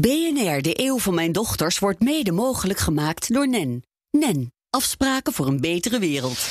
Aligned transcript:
BNR, 0.00 0.62
de 0.62 0.80
eeuw 0.80 0.98
van 0.98 1.14
mijn 1.14 1.32
dochters, 1.32 1.78
wordt 1.78 2.00
mede 2.00 2.32
mogelijk 2.32 2.78
gemaakt 2.78 3.32
door 3.32 3.48
NEN. 3.48 3.82
NEN, 4.10 4.52
afspraken 4.70 5.32
voor 5.32 5.46
een 5.46 5.60
betere 5.60 5.98
wereld. 5.98 6.48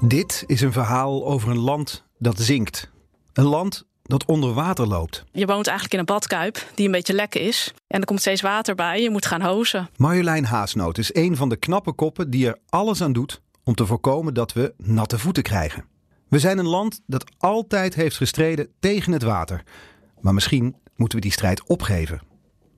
Dit 0.00 0.44
is 0.46 0.60
een 0.60 0.72
verhaal 0.72 1.26
over 1.26 1.50
een 1.50 1.58
land 1.58 2.04
dat 2.18 2.40
zinkt. 2.40 2.90
Een 3.32 3.44
land 3.44 3.86
dat 4.02 4.24
onder 4.24 4.52
water 4.52 4.86
loopt. 4.86 5.24
Je 5.32 5.46
woont 5.46 5.66
eigenlijk 5.66 5.92
in 5.92 5.98
een 5.98 6.14
badkuip 6.14 6.66
die 6.74 6.86
een 6.86 6.92
beetje 6.92 7.14
lek 7.14 7.34
is. 7.34 7.74
En 7.86 8.00
er 8.00 8.06
komt 8.06 8.20
steeds 8.20 8.40
water 8.40 8.74
bij, 8.74 9.02
je 9.02 9.10
moet 9.10 9.26
gaan 9.26 9.42
hozen. 9.42 9.88
Marjolein 9.96 10.44
Haasnoot 10.44 10.98
is 10.98 11.14
een 11.14 11.36
van 11.36 11.48
de 11.48 11.56
knappe 11.56 11.92
koppen 11.92 12.30
die 12.30 12.46
er 12.46 12.58
alles 12.68 13.02
aan 13.02 13.12
doet 13.12 13.42
om 13.64 13.74
te 13.74 13.86
voorkomen 13.86 14.34
dat 14.34 14.52
we 14.52 14.74
natte 14.76 15.18
voeten 15.18 15.42
krijgen. 15.42 15.84
We 16.28 16.38
zijn 16.38 16.58
een 16.58 16.68
land 16.68 17.00
dat 17.06 17.24
altijd 17.38 17.94
heeft 17.94 18.16
gestreden 18.16 18.68
tegen 18.80 19.12
het 19.12 19.22
water. 19.22 19.62
Maar 20.20 20.34
misschien 20.34 20.76
moeten 20.96 21.18
we 21.18 21.24
die 21.24 21.32
strijd 21.32 21.66
opgeven. 21.66 22.20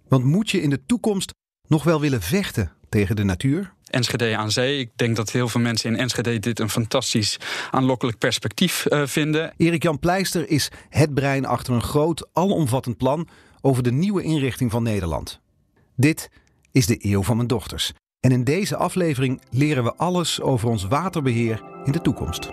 Want 0.09 0.25
moet 0.25 0.51
je 0.51 0.63
in 0.63 0.71
de 0.71 0.86
toekomst 0.86 1.32
nog 1.68 1.85
wel 1.85 2.00
willen 2.00 2.23
vechten 2.23 2.73
tegen 2.89 3.17
de 3.17 3.25
natuur? 3.25 3.73
Enschede 3.85 4.37
aan 4.37 4.50
zee. 4.50 4.79
Ik 4.79 4.90
denk 4.96 5.17
dat 5.17 5.31
heel 5.31 5.49
veel 5.49 5.61
mensen 5.61 5.90
in 5.90 5.99
Enschede 5.99 6.39
dit 6.39 6.61
een 6.61 6.71
fantastisch 6.71 7.39
aanlokkelijk 7.71 8.18
perspectief 8.18 8.87
uh, 8.89 9.07
vinden. 9.07 9.53
Erik-Jan 9.57 9.99
Pleister 9.99 10.49
is 10.49 10.71
het 10.89 11.14
brein 11.14 11.46
achter 11.46 11.75
een 11.75 11.82
groot, 11.82 12.29
alomvattend 12.32 12.96
plan 12.96 13.29
over 13.61 13.82
de 13.82 13.93
nieuwe 13.93 14.23
inrichting 14.23 14.71
van 14.71 14.82
Nederland. 14.82 15.40
Dit 15.96 16.31
is 16.73 16.87
de 16.87 16.96
eeuw 17.01 17.23
van 17.23 17.37
mijn 17.37 17.49
dochters. 17.49 17.93
En 18.21 18.32
in 18.32 18.45
deze 18.45 18.76
aflevering 18.76 19.43
leren 19.51 19.85
we 19.85 19.95
alles 19.95 20.40
over 20.40 20.68
ons 20.68 20.85
waterbeheer 20.85 21.62
in 21.85 21.93
de 21.93 22.01
toekomst. 22.01 22.51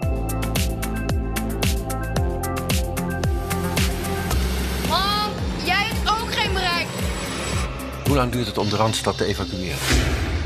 Hoe 8.11 8.19
lang 8.19 8.31
duurt 8.31 8.47
het 8.47 8.57
om 8.57 8.69
de 8.69 8.75
Randstad 8.75 9.17
te 9.17 9.25
evacueren? 9.25 9.77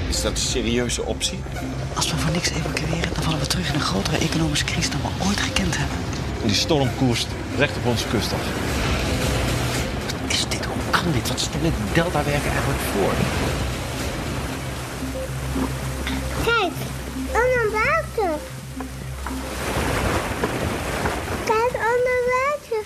Is 0.09 0.21
dat 0.21 0.31
een 0.31 0.38
serieuze 0.38 1.03
optie? 1.03 1.39
Als 1.95 2.11
we 2.11 2.17
voor 2.17 2.31
niks 2.31 2.49
evacueren, 2.49 3.13
dan 3.13 3.23
vallen 3.23 3.39
we 3.39 3.47
terug 3.47 3.69
in 3.69 3.75
een 3.75 3.81
grotere 3.81 4.17
economische 4.17 4.66
crisis 4.66 4.89
dan 4.89 5.02
we 5.02 5.25
ooit 5.25 5.39
gekend 5.39 5.77
hebben. 5.77 5.97
Die 6.43 6.55
storm 6.55 6.95
koerst 6.97 7.27
recht 7.58 7.77
op 7.77 7.86
onze 7.86 8.08
kust 8.08 8.33
af. 8.33 8.39
Wat 10.21 10.31
is 10.31 10.45
dit? 10.49 10.66
Hoe 10.66 10.91
kan 10.91 11.11
dit? 11.11 11.27
Wat 11.27 11.39
stellen 11.39 11.71
de 11.71 11.93
deltawerken 11.93 12.52
eigenlijk 12.52 12.80
voor? 12.80 13.13
Kijk, 16.43 16.73
onder 17.27 17.71
water. 17.71 18.39
Kijk, 21.45 21.73
onder 21.73 22.19
water. 22.36 22.86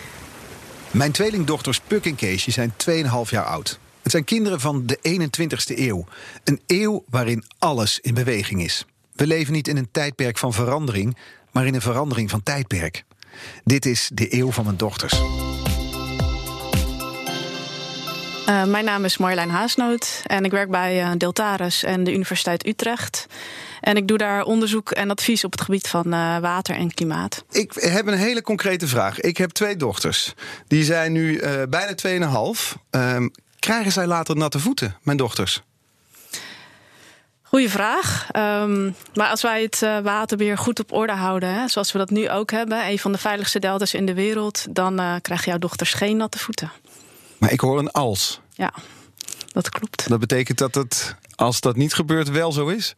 Mijn 0.92 1.12
tweelingdochters 1.12 1.80
Puk 1.88 2.06
en 2.06 2.16
Keesje 2.16 2.52
zijn 2.52 2.74
2,5 2.88 3.30
jaar 3.30 3.46
oud. 3.46 3.80
Het 4.10 4.18
zijn 4.18 4.40
kinderen 4.40 4.60
van 4.60 4.86
de 4.86 5.00
21ste 5.20 5.78
eeuw. 5.78 6.06
Een 6.44 6.62
eeuw 6.68 7.04
waarin 7.10 7.44
alles 7.60 8.00
in 8.00 8.14
beweging 8.14 8.64
is. 8.64 8.86
We 9.14 9.28
leven 9.28 9.54
niet 9.54 9.68
in 9.68 9.78
een 9.78 9.92
tijdperk 9.92 10.38
van 10.38 10.54
verandering, 10.54 11.18
maar 11.52 11.66
in 11.66 11.74
een 11.74 11.82
verandering 11.82 12.30
van 12.30 12.44
tijdperk. 12.44 13.04
Dit 13.64 13.86
is 13.86 14.10
de 14.14 14.34
eeuw 14.34 14.52
van 14.52 14.64
mijn 14.64 14.78
dochters. 14.78 15.14
Uh, 18.50 18.66
mijn 18.66 18.86
naam 18.86 19.06
is 19.06 19.18
Marjolein 19.18 19.50
Haasnoot 19.50 20.22
en 20.26 20.46
ik 20.46 20.52
werk 20.52 20.70
bij 20.70 21.04
uh, 21.04 21.12
Deltaris 21.18 21.84
en 21.84 22.04
de 22.04 22.14
Universiteit 22.14 22.68
Utrecht. 22.68 23.26
En 23.82 23.96
ik 23.96 24.08
doe 24.08 24.18
daar 24.18 24.44
onderzoek 24.44 24.92
en 24.92 25.10
advies 25.10 25.44
op 25.44 25.52
het 25.52 25.62
gebied 25.62 25.88
van 25.88 26.08
uh, 26.08 26.38
water 26.38 26.76
en 26.76 26.94
klimaat. 26.94 27.44
Ik 27.52 27.74
heb 27.74 28.08
een 28.08 28.18
hele 28.18 28.42
concrete 28.42 28.88
vraag. 28.88 29.20
Ik 29.20 29.38
heb 29.38 29.50
twee 29.50 29.76
dochters. 29.76 30.34
Die 30.68 30.84
zijn 30.84 31.12
nu 31.12 31.42
bijna 31.68 31.94
2,5. 32.56 32.82
Um, 32.92 33.32
Krijgen 33.60 33.92
zij 33.92 34.08
later 34.08 34.36
natte 34.36 34.60
voeten, 34.60 34.98
mijn 35.02 35.18
dochters? 35.18 35.62
Goeie 37.42 37.70
vraag. 37.70 38.28
Um, 38.36 38.96
maar 39.14 39.30
als 39.30 39.42
wij 39.42 39.62
het 39.62 39.82
uh, 39.82 40.00
waterbeheer 40.00 40.58
goed 40.58 40.80
op 40.80 40.92
orde 40.92 41.14
houden, 41.14 41.54
hè, 41.54 41.68
zoals 41.68 41.92
we 41.92 41.98
dat 41.98 42.10
nu 42.10 42.30
ook 42.30 42.52
hebben, 42.52 42.88
een 42.88 43.00
van 43.00 43.12
de 43.12 43.18
veiligste 43.18 43.60
deltas 43.60 43.94
in 43.94 44.06
de 44.06 44.14
wereld, 44.14 44.66
dan 44.70 45.00
uh, 45.00 45.16
krijgen 45.22 45.50
jouw 45.50 45.60
dochters 45.60 45.94
geen 45.94 46.18
natte 46.18 46.40
voeten. 46.40 46.72
Maar 47.38 47.52
ik 47.52 47.60
hoor 47.60 47.80
een 47.80 47.92
als. 47.92 48.40
Ja, 48.54 48.74
dat 49.48 49.70
klopt. 49.70 50.10
Dat 50.10 50.20
betekent 50.20 50.58
dat 50.58 50.76
het, 50.76 51.16
als 51.36 51.62
dat 51.62 51.76
niet 51.76 51.94
gebeurt, 51.94 52.30
wel 52.30 52.52
zo 52.52 52.68
is? 52.68 52.96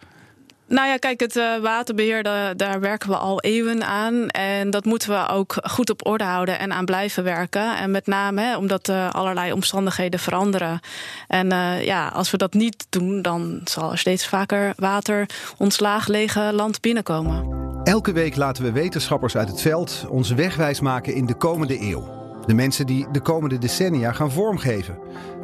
Nou 0.72 0.88
ja, 0.88 0.98
kijk, 0.98 1.20
het 1.20 1.36
uh, 1.36 1.58
waterbeheer, 1.62 2.24
daar, 2.56 2.80
werken 2.80 3.10
we 3.10 3.16
al 3.16 3.42
eeuwen 3.42 3.86
aan. 3.86 4.28
En 4.30 4.70
dat 4.70 4.86
moeten 4.86 5.10
we 5.10 5.28
ook 5.28 5.56
goed 5.64 5.90
op 5.90 6.06
orde 6.06 6.24
houden 6.24 6.60
en 6.60 6.74
aan 6.74 6.86
blijven 6.86 7.24
werken. 7.24 7.78
En 7.78 7.92
met 7.92 8.08
name 8.08 8.42
hè, 8.42 8.58
omdat 8.58 8.90
uh, 8.90 9.10
allerlei 9.10 9.52
omstandigheden 9.52 10.20
veranderen. 10.20 10.80
En 11.28 11.54
uh, 11.54 11.86
ja, 11.86 12.08
als 12.08 12.32
we 12.32 12.38
dat 12.38 12.54
niet 12.54 12.86
doen, 12.90 13.22
dan 13.22 13.62
zal 13.64 13.92
er 13.92 13.98
steeds 13.98 14.28
vaker 14.28 14.74
water 14.76 15.26
ons 15.58 15.80
laaglege 15.80 16.50
land 16.54 16.82
binnenkomen. 16.82 17.46
Elke 17.84 18.12
week 18.12 18.36
laten 18.36 18.64
we 18.64 18.72
wetenschappers 18.72 19.38
uit 19.38 19.48
het 19.48 19.62
veld 19.62 20.06
ons 20.10 20.30
wegwijs 20.30 20.80
maken 20.80 21.16
in 21.16 21.26
de 21.26 21.36
komende 21.36 21.82
eeuw. 21.82 22.04
De 22.46 22.54
mensen 22.54 22.86
die 22.86 23.08
de 23.12 23.22
komende 23.22 23.58
decennia 23.58 24.12
gaan 24.12 24.32
vormgeven. 24.32 24.98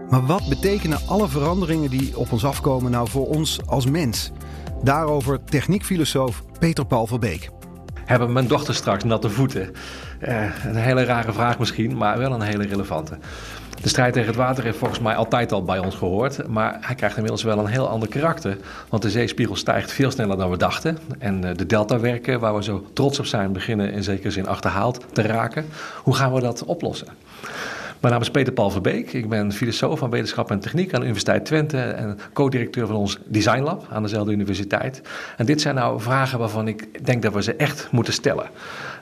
Maar 0.09 0.25
wat 0.25 0.49
betekenen 0.49 0.99
alle 1.07 1.27
veranderingen 1.27 1.89
die 1.89 2.17
op 2.17 2.31
ons 2.31 2.45
afkomen 2.45 2.91
nou 2.91 3.09
voor 3.09 3.27
ons 3.27 3.59
als 3.65 3.85
mens? 3.85 4.31
Daarover 4.83 5.43
techniekfilosoof 5.43 6.43
Peter 6.59 6.85
Paul 6.85 7.07
van 7.07 7.19
Beek. 7.19 7.49
Hebben 8.05 8.31
mijn 8.33 8.47
dochter 8.47 8.75
straks 8.75 9.03
natte 9.03 9.29
voeten? 9.29 9.73
Uh, 10.21 10.65
een 10.65 10.75
hele 10.75 11.03
rare 11.03 11.33
vraag 11.33 11.59
misschien, 11.59 11.97
maar 11.97 12.17
wel 12.17 12.31
een 12.31 12.41
hele 12.41 12.65
relevante. 12.65 13.17
De 13.81 13.89
strijd 13.89 14.13
tegen 14.13 14.27
het 14.27 14.37
water 14.37 14.63
heeft 14.63 14.77
volgens 14.77 14.99
mij 14.99 15.15
altijd 15.15 15.51
al 15.51 15.63
bij 15.63 15.79
ons 15.79 15.95
gehoord. 15.95 16.47
Maar 16.47 16.77
hij 16.81 16.95
krijgt 16.95 17.15
inmiddels 17.15 17.43
wel 17.43 17.59
een 17.59 17.65
heel 17.65 17.89
ander 17.89 18.09
karakter. 18.09 18.57
Want 18.89 19.03
de 19.03 19.09
zeespiegel 19.09 19.55
stijgt 19.55 19.91
veel 19.91 20.11
sneller 20.11 20.37
dan 20.37 20.49
we 20.49 20.57
dachten. 20.57 20.97
En 21.19 21.41
de 21.41 21.65
deltawerken, 21.65 22.39
waar 22.39 22.55
we 22.55 22.63
zo 22.63 22.87
trots 22.93 23.19
op 23.19 23.25
zijn, 23.25 23.53
beginnen 23.53 23.91
in 23.91 24.03
zekere 24.03 24.31
zin 24.31 24.47
achterhaald 24.47 25.05
te 25.11 25.21
raken. 25.21 25.65
Hoe 26.03 26.15
gaan 26.15 26.33
we 26.33 26.41
dat 26.41 26.65
oplossen? 26.65 27.07
Mijn 27.99 28.13
naam 28.13 28.21
is 28.21 28.31
Peter 28.31 28.53
Paul 28.53 28.69
Verbeek. 28.69 29.13
Ik 29.13 29.29
ben 29.29 29.51
filosoof 29.51 29.99
van 29.99 30.09
wetenschap 30.09 30.51
en 30.51 30.59
techniek 30.59 30.93
aan 30.93 30.99
de 30.99 31.05
Universiteit 31.05 31.45
Twente 31.45 31.79
en 31.79 32.17
co-directeur 32.33 32.87
van 32.87 32.95
ons 32.95 33.19
Design 33.25 33.61
Lab 33.61 33.87
aan 33.89 34.01
dezelfde 34.01 34.31
universiteit. 34.31 35.01
En 35.37 35.45
dit 35.45 35.61
zijn 35.61 35.75
nou 35.75 36.01
vragen 36.01 36.39
waarvan 36.39 36.67
ik 36.67 37.05
denk 37.05 37.21
dat 37.21 37.33
we 37.33 37.43
ze 37.43 37.55
echt 37.55 37.87
moeten 37.91 38.13
stellen. 38.13 38.49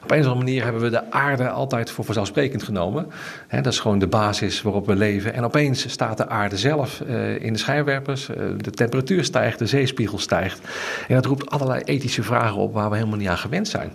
Op 0.05 0.11
een 0.11 0.19
of 0.19 0.25
andere 0.25 0.45
manier 0.45 0.63
hebben 0.63 0.81
we 0.81 0.89
de 0.89 1.11
aarde 1.11 1.49
altijd 1.49 1.91
voor 1.91 2.05
vanzelfsprekend 2.05 2.63
genomen. 2.63 3.07
dat 3.49 3.65
is 3.65 3.79
gewoon 3.79 3.99
de 3.99 4.07
basis 4.07 4.61
waarop 4.61 4.85
we 4.85 4.95
leven. 4.95 5.33
En 5.33 5.43
opeens 5.43 5.89
staat 5.89 6.17
de 6.17 6.27
aarde 6.27 6.57
zelf 6.57 7.01
uh, 7.07 7.41
in 7.41 7.53
de 7.53 7.59
schijnwerpers. 7.59 8.29
Uh, 8.29 8.35
de 8.57 8.71
temperatuur 8.71 9.23
stijgt, 9.23 9.59
de 9.59 9.65
zeespiegel 9.65 10.17
stijgt. 10.17 10.59
En 11.07 11.15
dat 11.15 11.25
roept 11.25 11.49
allerlei 11.49 11.81
ethische 11.81 12.23
vragen 12.23 12.57
op 12.57 12.73
waar 12.73 12.89
we 12.89 12.95
helemaal 12.95 13.17
niet 13.17 13.27
aan 13.27 13.37
gewend 13.37 13.67
zijn. 13.67 13.91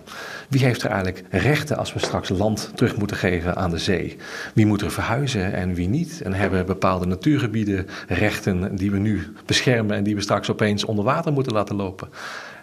Wie 0.49 0.63
heeft 0.63 0.81
er 0.81 0.89
eigenlijk 0.89 1.23
rechten 1.29 1.77
als 1.77 1.93
we 1.93 1.99
straks 1.99 2.29
land 2.29 2.71
terug 2.75 2.97
moeten 2.97 3.17
geven 3.17 3.55
aan 3.55 3.69
de 3.69 3.77
zee? 3.77 4.17
Wie 4.53 4.65
moet 4.65 4.81
er 4.81 4.91
verhuizen 4.91 5.53
en 5.53 5.73
wie 5.73 5.89
niet? 5.89 6.21
En 6.21 6.33
hebben 6.33 6.65
bepaalde 6.65 7.05
natuurgebieden 7.05 7.87
rechten 8.07 8.75
die 8.75 8.91
we 8.91 8.97
nu 8.97 9.33
beschermen 9.45 9.95
en 9.95 10.03
die 10.03 10.15
we 10.15 10.21
straks 10.21 10.49
opeens 10.49 10.85
onder 10.85 11.05
water 11.05 11.33
moeten 11.33 11.53
laten 11.53 11.75
lopen? 11.75 12.09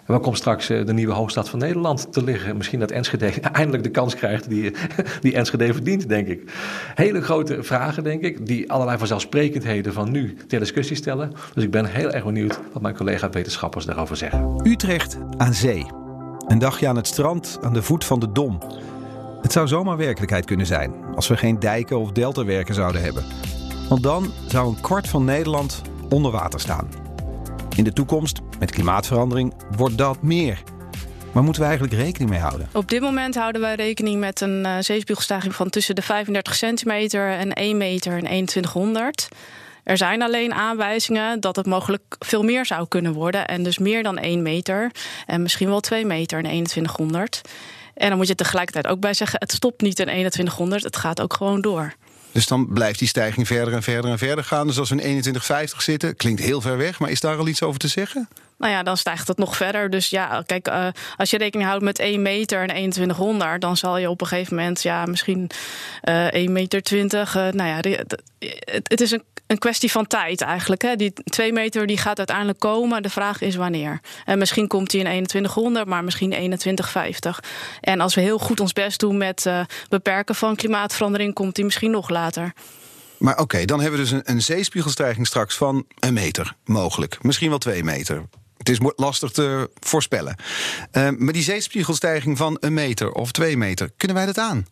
Waar 0.09 0.19
komt 0.19 0.37
straks 0.37 0.69
eh, 0.69 0.85
de 0.85 0.93
nieuwe 0.93 1.13
hoofdstad 1.13 1.49
van 1.49 1.59
Nederland 1.59 2.13
te 2.13 2.23
liggen? 2.23 2.57
Misschien 2.57 2.79
dat 2.79 2.91
Enschede 2.91 3.25
eindelijk 3.51 3.83
de 3.83 3.89
kans 3.89 4.15
krijgt 4.15 4.49
die, 4.49 4.71
die 5.21 5.35
Enschede 5.35 5.73
verdient, 5.73 6.09
denk 6.09 6.27
ik. 6.27 6.51
Hele 6.95 7.21
grote 7.21 7.63
vragen, 7.63 8.03
denk 8.03 8.21
ik, 8.21 8.45
die 8.45 8.71
allerlei 8.71 8.97
vanzelfsprekendheden 8.97 9.93
van 9.93 10.11
nu 10.11 10.37
ter 10.47 10.59
discussie 10.59 10.95
stellen. 10.95 11.31
Dus 11.53 11.63
ik 11.63 11.71
ben 11.71 11.85
heel 11.85 12.11
erg 12.11 12.23
benieuwd 12.23 12.59
wat 12.73 12.81
mijn 12.81 12.95
collega-wetenschappers 12.95 13.85
daarover 13.85 14.17
zeggen. 14.17 14.59
Utrecht 14.63 15.17
aan 15.37 15.53
zee. 15.53 15.85
Een 16.47 16.59
dagje 16.59 16.87
aan 16.87 16.95
het 16.95 17.07
strand 17.07 17.59
aan 17.61 17.73
de 17.73 17.83
voet 17.83 18.05
van 18.05 18.19
de 18.19 18.31
Dom. 18.31 18.59
Het 19.41 19.51
zou 19.51 19.67
zomaar 19.67 19.97
werkelijkheid 19.97 20.45
kunnen 20.45 20.65
zijn 20.65 20.93
als 21.15 21.27
we 21.27 21.37
geen 21.37 21.59
dijken 21.59 21.99
of 21.99 22.11
deltawerken 22.11 22.75
zouden 22.75 23.01
hebben. 23.01 23.23
Want 23.89 24.03
dan 24.03 24.31
zou 24.47 24.67
een 24.67 24.81
kwart 24.81 25.07
van 25.07 25.25
Nederland 25.25 25.81
onder 26.09 26.31
water 26.31 26.59
staan. 26.59 27.08
In 27.79 27.85
de 27.85 27.93
toekomst, 27.93 28.39
met 28.59 28.71
klimaatverandering, 28.71 29.53
wordt 29.75 29.97
dat 29.97 30.21
meer. 30.21 30.63
Maar 31.31 31.43
moeten 31.43 31.61
we 31.61 31.67
eigenlijk 31.67 32.01
rekening 32.01 32.29
mee 32.29 32.39
houden? 32.39 32.69
Op 32.73 32.89
dit 32.89 33.01
moment 33.01 33.35
houden 33.35 33.61
wij 33.61 33.75
rekening 33.75 34.19
met 34.19 34.41
een 34.41 34.65
uh, 34.65 34.75
zeespiegelstijging 34.79 35.55
van 35.55 35.69
tussen 35.69 35.95
de 35.95 36.01
35 36.01 36.55
centimeter 36.55 37.31
en 37.31 37.53
1 37.53 37.77
meter 37.77 38.13
en 38.13 38.19
2100. 38.19 39.27
Er 39.83 39.97
zijn 39.97 40.21
alleen 40.21 40.53
aanwijzingen 40.53 41.39
dat 41.39 41.55
het 41.55 41.65
mogelijk 41.65 42.03
veel 42.19 42.43
meer 42.43 42.65
zou 42.65 42.87
kunnen 42.87 43.13
worden. 43.13 43.47
En 43.47 43.63
dus 43.63 43.77
meer 43.77 44.03
dan 44.03 44.17
1 44.17 44.41
meter. 44.41 44.91
En 45.25 45.41
misschien 45.41 45.69
wel 45.69 45.79
2 45.79 46.05
meter 46.05 46.37
en 46.37 46.43
2100. 46.43 47.41
En 47.93 48.09
dan 48.09 48.17
moet 48.17 48.27
je 48.27 48.35
tegelijkertijd 48.35 48.87
ook 48.87 48.99
bij 48.99 49.13
zeggen: 49.13 49.39
het 49.39 49.51
stopt 49.51 49.81
niet 49.81 49.99
in 49.99 50.05
2100, 50.05 50.83
het 50.83 50.97
gaat 50.97 51.21
ook 51.21 51.33
gewoon 51.33 51.61
door. 51.61 51.93
Dus 52.31 52.47
dan 52.47 52.67
blijft 52.67 52.99
die 52.99 53.07
stijging 53.07 53.47
verder 53.47 53.73
en 53.73 53.83
verder 53.83 54.11
en 54.11 54.17
verder 54.17 54.43
gaan. 54.43 54.67
Dus 54.67 54.79
als 54.79 54.89
we 54.89 54.95
in 54.95 55.01
2150 55.01 55.81
zitten, 55.81 56.15
klinkt 56.15 56.41
heel 56.41 56.61
ver 56.61 56.77
weg, 56.77 56.99
maar 56.99 57.09
is 57.09 57.19
daar 57.19 57.37
al 57.37 57.47
iets 57.47 57.63
over 57.63 57.79
te 57.79 57.87
zeggen? 57.87 58.27
Nou 58.59 58.73
ja, 58.73 58.83
dan 58.83 58.97
stijgt 58.97 59.27
het 59.27 59.37
nog 59.37 59.55
verder. 59.55 59.89
Dus 59.89 60.09
ja, 60.09 60.43
kijk, 60.45 60.67
uh, 60.67 60.87
als 61.17 61.29
je 61.29 61.37
rekening 61.37 61.69
houdt 61.69 61.83
met 61.83 61.99
1 61.99 62.21
meter 62.21 62.59
en 62.59 62.67
2100, 62.67 63.61
dan 63.61 63.77
zal 63.77 63.97
je 63.97 64.09
op 64.09 64.21
een 64.21 64.27
gegeven 64.27 64.55
moment, 64.55 64.81
ja, 64.81 65.05
misschien 65.05 65.49
uh, 66.03 66.25
1 66.25 66.51
meter 66.51 66.83
20. 66.83 67.35
Uh, 67.35 67.47
nou 67.47 67.69
ja, 67.69 67.99
het, 67.99 68.23
het 68.89 69.01
is 69.01 69.11
een, 69.11 69.23
een 69.47 69.57
kwestie 69.57 69.91
van 69.91 70.07
tijd 70.07 70.41
eigenlijk. 70.41 70.81
Hè. 70.81 70.95
Die 70.95 71.13
2 71.23 71.53
meter 71.53 71.87
die 71.87 71.97
gaat 71.97 72.17
uiteindelijk 72.17 72.59
komen. 72.59 73.03
De 73.03 73.09
vraag 73.09 73.41
is 73.41 73.55
wanneer. 73.55 73.99
En 74.25 74.37
misschien 74.37 74.67
komt 74.67 74.89
die 74.89 74.99
in 74.99 75.05
2100, 75.05 75.85
maar 75.85 76.03
misschien 76.03 76.29
2150. 76.29 77.43
En 77.81 77.99
als 77.99 78.15
we 78.15 78.21
heel 78.21 78.39
goed 78.39 78.59
ons 78.59 78.73
best 78.73 78.99
doen 78.99 79.17
met 79.17 79.49
beperken 79.89 80.35
van 80.35 80.55
klimaatverandering, 80.55 81.33
komt 81.33 81.55
die 81.55 81.65
misschien 81.65 81.91
nog 81.91 82.09
later. 82.09 82.53
Maar 83.19 83.37
oké, 83.37 83.65
dan 83.65 83.81
hebben 83.81 83.99
we 83.99 84.05
dus 84.05 84.13
een, 84.13 84.21
een 84.23 84.41
zeespiegelstijging 84.41 85.27
straks 85.27 85.57
van 85.57 85.85
een 85.99 86.13
meter, 86.13 86.55
mogelijk. 86.65 87.23
Misschien 87.23 87.49
wel 87.49 87.57
twee 87.57 87.83
meter. 87.83 88.23
Het 88.59 88.69
is 88.69 88.79
lastig 88.95 89.31
te 89.31 89.69
voorspellen. 89.79 90.35
Uh, 90.91 91.09
maar 91.17 91.33
die 91.33 91.43
zeespiegelstijging 91.43 92.37
van 92.37 92.57
een 92.59 92.73
meter 92.73 93.11
of 93.11 93.31
twee 93.31 93.57
meter, 93.57 93.91
kunnen 93.97 94.17
wij 94.17 94.25
dat 94.25 94.37
aan? 94.37 94.65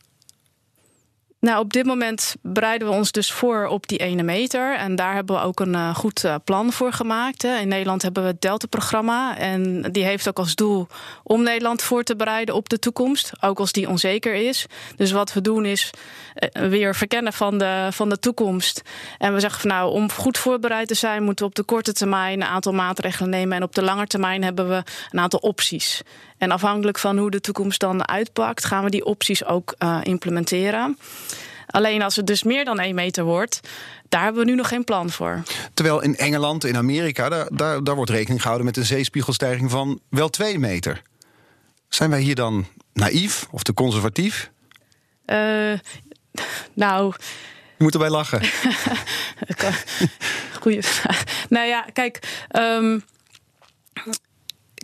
Nou, 1.39 1.59
op 1.59 1.73
dit 1.73 1.85
moment 1.85 2.35
bereiden 2.41 2.87
we 2.87 2.93
ons 2.93 3.11
dus 3.11 3.31
voor 3.31 3.65
op 3.65 3.87
die 3.87 3.97
ene 3.97 4.23
meter. 4.23 4.75
En 4.75 4.95
daar 4.95 5.13
hebben 5.13 5.35
we 5.35 5.41
ook 5.41 5.59
een 5.59 5.73
uh, 5.73 5.95
goed 5.95 6.23
uh, 6.23 6.35
plan 6.43 6.71
voor 6.71 6.93
gemaakt. 6.93 7.41
Hè. 7.41 7.57
In 7.57 7.67
Nederland 7.67 8.01
hebben 8.01 8.23
we 8.23 8.29
het 8.29 8.41
Delta-programma. 8.41 9.37
En 9.37 9.81
die 9.91 10.03
heeft 10.03 10.27
ook 10.27 10.39
als 10.39 10.55
doel 10.55 10.87
om 11.23 11.43
Nederland 11.43 11.81
voor 11.81 12.03
te 12.03 12.15
bereiden 12.15 12.55
op 12.55 12.69
de 12.69 12.79
toekomst. 12.79 13.31
Ook 13.39 13.59
als 13.59 13.71
die 13.71 13.89
onzeker 13.89 14.33
is. 14.33 14.65
Dus 14.95 15.11
wat 15.11 15.33
we 15.33 15.41
doen 15.41 15.65
is 15.65 15.89
uh, 16.53 16.69
weer 16.69 16.95
verkennen 16.95 17.33
van 17.33 17.57
de, 17.57 17.87
van 17.91 18.09
de 18.09 18.19
toekomst. 18.19 18.81
En 19.17 19.33
we 19.33 19.39
zeggen 19.39 19.61
van 19.61 19.69
nou, 19.69 19.91
om 19.91 20.11
goed 20.11 20.37
voorbereid 20.37 20.87
te 20.87 20.93
zijn, 20.93 21.23
moeten 21.23 21.45
we 21.45 21.51
op 21.51 21.55
de 21.55 21.63
korte 21.63 21.93
termijn 21.93 22.41
een 22.41 22.47
aantal 22.47 22.73
maatregelen 22.73 23.29
nemen. 23.29 23.57
En 23.57 23.63
op 23.63 23.75
de 23.75 23.83
lange 23.83 24.07
termijn 24.07 24.43
hebben 24.43 24.69
we 24.69 24.83
een 25.11 25.19
aantal 25.19 25.39
opties. 25.39 26.01
En 26.37 26.51
afhankelijk 26.51 26.99
van 26.99 27.17
hoe 27.17 27.31
de 27.31 27.41
toekomst 27.41 27.79
dan 27.79 28.07
uitpakt, 28.07 28.65
gaan 28.65 28.83
we 28.83 28.89
die 28.89 29.05
opties 29.05 29.45
ook 29.45 29.75
uh, 29.79 29.99
implementeren. 30.03 30.97
Alleen 31.67 32.01
als 32.01 32.15
het 32.15 32.27
dus 32.27 32.43
meer 32.43 32.65
dan 32.65 32.79
één 32.79 32.95
meter 32.95 33.23
wordt, 33.23 33.59
daar 34.09 34.23
hebben 34.23 34.45
we 34.45 34.49
nu 34.49 34.55
nog 34.55 34.67
geen 34.67 34.83
plan 34.83 35.09
voor. 35.09 35.43
Terwijl 35.73 36.01
in 36.01 36.15
Engeland, 36.17 36.63
in 36.63 36.77
Amerika, 36.77 37.29
daar, 37.29 37.47
daar, 37.53 37.83
daar 37.83 37.95
wordt 37.95 38.11
rekening 38.11 38.39
gehouden 38.41 38.65
met 38.67 38.77
een 38.77 38.85
zeespiegelstijging 38.85 39.71
van 39.71 39.99
wel 40.09 40.29
twee 40.29 40.59
meter. 40.59 41.01
Zijn 41.89 42.09
wij 42.09 42.21
hier 42.21 42.35
dan 42.35 42.65
naïef 42.93 43.47
of 43.51 43.63
te 43.63 43.73
conservatief? 43.73 44.51
Uh, 45.25 45.73
nou. 46.73 47.13
Je 47.77 47.83
moet 47.83 47.93
erbij 47.93 48.09
lachen. 48.09 48.41
Goeie 50.61 50.81
vraag. 50.81 51.23
Nou 51.49 51.67
ja, 51.67 51.85
kijk. 51.93 52.45
Um, 52.51 53.03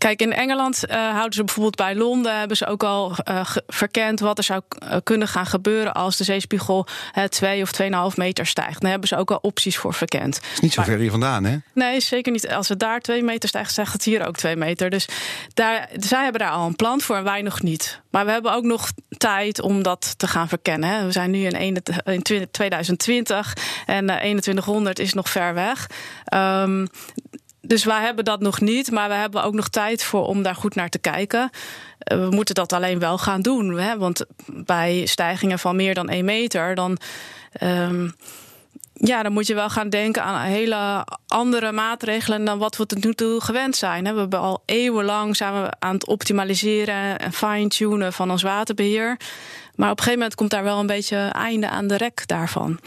Kijk, 0.04 0.22
in 0.22 0.34
Engeland 0.34 0.84
uh, 0.90 0.96
houden 0.96 1.34
ze 1.34 1.44
bijvoorbeeld 1.44 1.76
bij 1.76 1.96
Londen 1.96 2.40
hebben 2.40 2.58
ze 2.58 2.66
ook 2.66 2.84
al 2.84 3.16
uh, 3.30 3.50
verkend 3.68 4.20
wat 4.20 4.38
er 4.38 4.44
zou 4.44 4.62
uh, 4.84 4.96
kunnen 5.04 5.28
gaan 5.28 5.46
gebeuren 5.46 5.94
als 5.94 6.18
de 6.18 6.24
zeespiegel 6.24 6.88
2 7.30 7.62
of 7.62 7.72
2,5 7.82 7.88
meter 8.16 8.46
stijgt. 8.46 8.82
Daar 8.82 8.90
hebben 8.90 9.08
ze 9.08 9.18
ook 9.18 9.32
al 9.32 9.40
opties 9.42 9.78
voor 9.78 9.94
verkend. 9.94 10.40
is 10.54 10.60
niet 10.60 10.74
zo 10.74 10.82
ver 10.82 10.98
hier 10.98 11.12
vandaan, 11.12 11.44
hè? 11.44 11.58
Nee, 11.74 12.00
zeker 12.00 12.32
niet. 12.32 12.50
Als 12.50 12.70
het 12.70 12.80
daar 12.80 13.00
2 13.00 13.24
meter 13.24 13.50
stijgt, 13.50 13.72
stijgt 13.72 13.94
het 13.94 14.04
hier 14.04 14.28
ook 14.28 14.36
2 14.36 14.56
meter. 14.56 14.90
Dus 14.90 15.08
daar, 15.54 15.90
zij 16.00 16.24
hebben 16.24 16.42
daar 16.42 16.52
al 16.52 16.68
een 16.68 16.76
plan 16.76 17.02
voor 17.02 17.16
en 17.16 17.24
wij 17.24 17.42
nog 17.42 17.62
niet. 17.62 18.02
Maar 18.10 18.26
we 18.26 18.32
hebben 18.32 18.54
ook 18.54 18.64
nog 18.64 18.92
tijd 19.18 19.62
om 19.62 19.84
dat 19.84 20.14
te 20.18 20.28
gaan 20.28 20.48
verkennen. 20.48 20.90
Hè. 20.90 21.06
We 21.06 21.12
zijn 21.12 21.32
nu 21.32 21.46
in, 21.46 21.82
in 22.04 22.48
2020 22.52 23.58
en 23.86 24.06
2100 24.06 25.00
is 25.00 25.14
nog 25.14 25.30
ver 25.30 25.54
weg. 25.54 25.90
Um, 26.34 26.88
dus 27.65 27.83
wij 27.83 28.01
hebben 28.01 28.25
dat 28.25 28.39
nog 28.39 28.62
niet, 28.62 28.92
maar 28.92 29.10
we 29.10 29.15
hebben 29.15 29.44
ook 29.44 29.54
nog 29.54 29.69
tijd 29.69 30.04
voor 30.04 30.25
om 30.25 30.44
daar 30.44 30.56
goed 30.56 30.75
naar 30.75 30.89
te 30.89 31.00
kijken. 31.00 31.50
We 31.98 32.27
moeten 32.30 32.56
dat 32.56 32.74
alleen 32.74 33.00
wel 33.00 33.18
gaan 33.18 33.42
doen. 33.42 33.77
Hè? 33.77 33.98
Want 33.98 34.25
bij 34.45 35.06
stijgingen 35.06 35.60
van 35.60 35.75
meer 35.75 35.94
dan 35.94 36.10
1 36.10 36.25
meter, 36.25 36.75
dan. 36.75 36.98
Um, 37.62 38.15
ja, 38.94 39.24
dan 39.24 39.31
moet 39.31 39.48
je 39.48 39.54
wel 39.54 39.69
gaan 39.69 39.89
denken 39.89 40.24
aan 40.24 40.42
hele 40.42 41.06
andere 41.27 41.71
maatregelen 41.71 42.45
dan 42.45 42.57
wat 42.57 42.77
we 42.77 42.86
tot 42.86 43.04
nu 43.04 43.13
toe 43.13 43.42
gewend 43.42 43.75
zijn. 43.75 44.04
We 44.04 44.19
hebben 44.19 44.39
al 44.39 44.63
eeuwenlang 44.65 45.36
zijn 45.36 45.62
we 45.62 45.71
aan 45.80 45.94
het 45.94 46.07
optimaliseren 46.07 47.19
en 47.19 47.33
fine-tunen 47.33 48.13
van 48.13 48.31
ons 48.31 48.42
waterbeheer. 48.42 49.18
Maar 49.75 49.92
op 49.92 49.98
een 49.98 50.04
gegeven 50.04 50.19
moment 50.19 50.36
komt 50.36 50.50
daar 50.50 50.63
wel 50.63 50.80
een 50.80 50.88
beetje 50.88 51.18
einde 51.18 51.69
aan 51.69 51.88
de 51.88 51.98
rek 51.98 52.27
daarvan. 52.27 52.80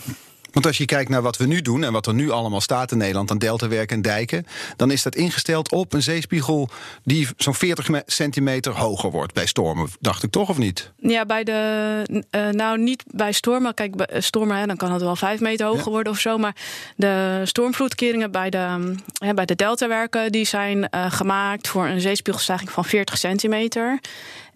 Want 0.56 0.69
als 0.69 0.79
je 0.79 0.85
kijkt 0.85 1.11
naar 1.11 1.23
wat 1.23 1.37
we 1.37 1.47
nu 1.47 1.62
doen 1.62 1.85
en 1.85 1.93
wat 1.93 2.06
er 2.06 2.14
nu 2.14 2.31
allemaal 2.31 2.61
staat 2.61 2.93
in 2.93 2.99
Nederland 2.99 3.31
aan 3.31 3.38
deltawerken 3.38 3.97
en 3.97 4.03
dijken, 4.03 4.47
dan 4.76 4.91
is 4.91 5.03
dat 5.03 5.14
ingesteld 5.14 5.73
op 5.73 5.93
een 5.93 6.03
zeespiegel 6.03 6.69
die 7.05 7.29
zo'n 7.37 7.55
40 7.55 8.03
centimeter 8.06 8.73
hoger 8.73 9.11
wordt 9.11 9.32
bij 9.32 9.47
stormen, 9.47 9.88
dacht 10.00 10.23
ik 10.23 10.31
toch 10.31 10.49
of 10.49 10.58
niet? 10.58 10.93
Ja, 10.99 11.26
bij 11.26 11.44
de. 11.44 12.25
Uh, 12.31 12.49
nou, 12.49 12.79
niet 12.79 13.05
bij 13.06 13.32
stormen. 13.32 13.75
Kijk, 13.75 13.97
bij 13.97 14.20
stormen, 14.20 14.56
hè, 14.56 14.67
dan 14.67 14.76
kan 14.76 14.93
het 14.93 15.03
wel 15.03 15.17
5 15.17 15.41
meter 15.41 15.67
hoger 15.67 15.85
ja. 15.85 15.91
worden 15.91 16.12
of 16.12 16.19
zo. 16.19 16.38
Maar 16.38 16.56
de 16.97 17.41
stormvloedkeringen 17.44 18.31
bij 18.31 18.50
de, 18.50 18.94
hè, 19.19 19.35
bij 19.35 19.44
de 19.44 19.55
deltawerken 19.55 20.32
die 20.32 20.44
zijn 20.44 20.88
uh, 20.94 21.12
gemaakt 21.12 21.69
voor 21.69 21.87
een 21.87 22.00
zeespiegelstijging 22.00 22.70
van 22.70 22.85
40 22.85 23.19
centimeter. 23.19 24.00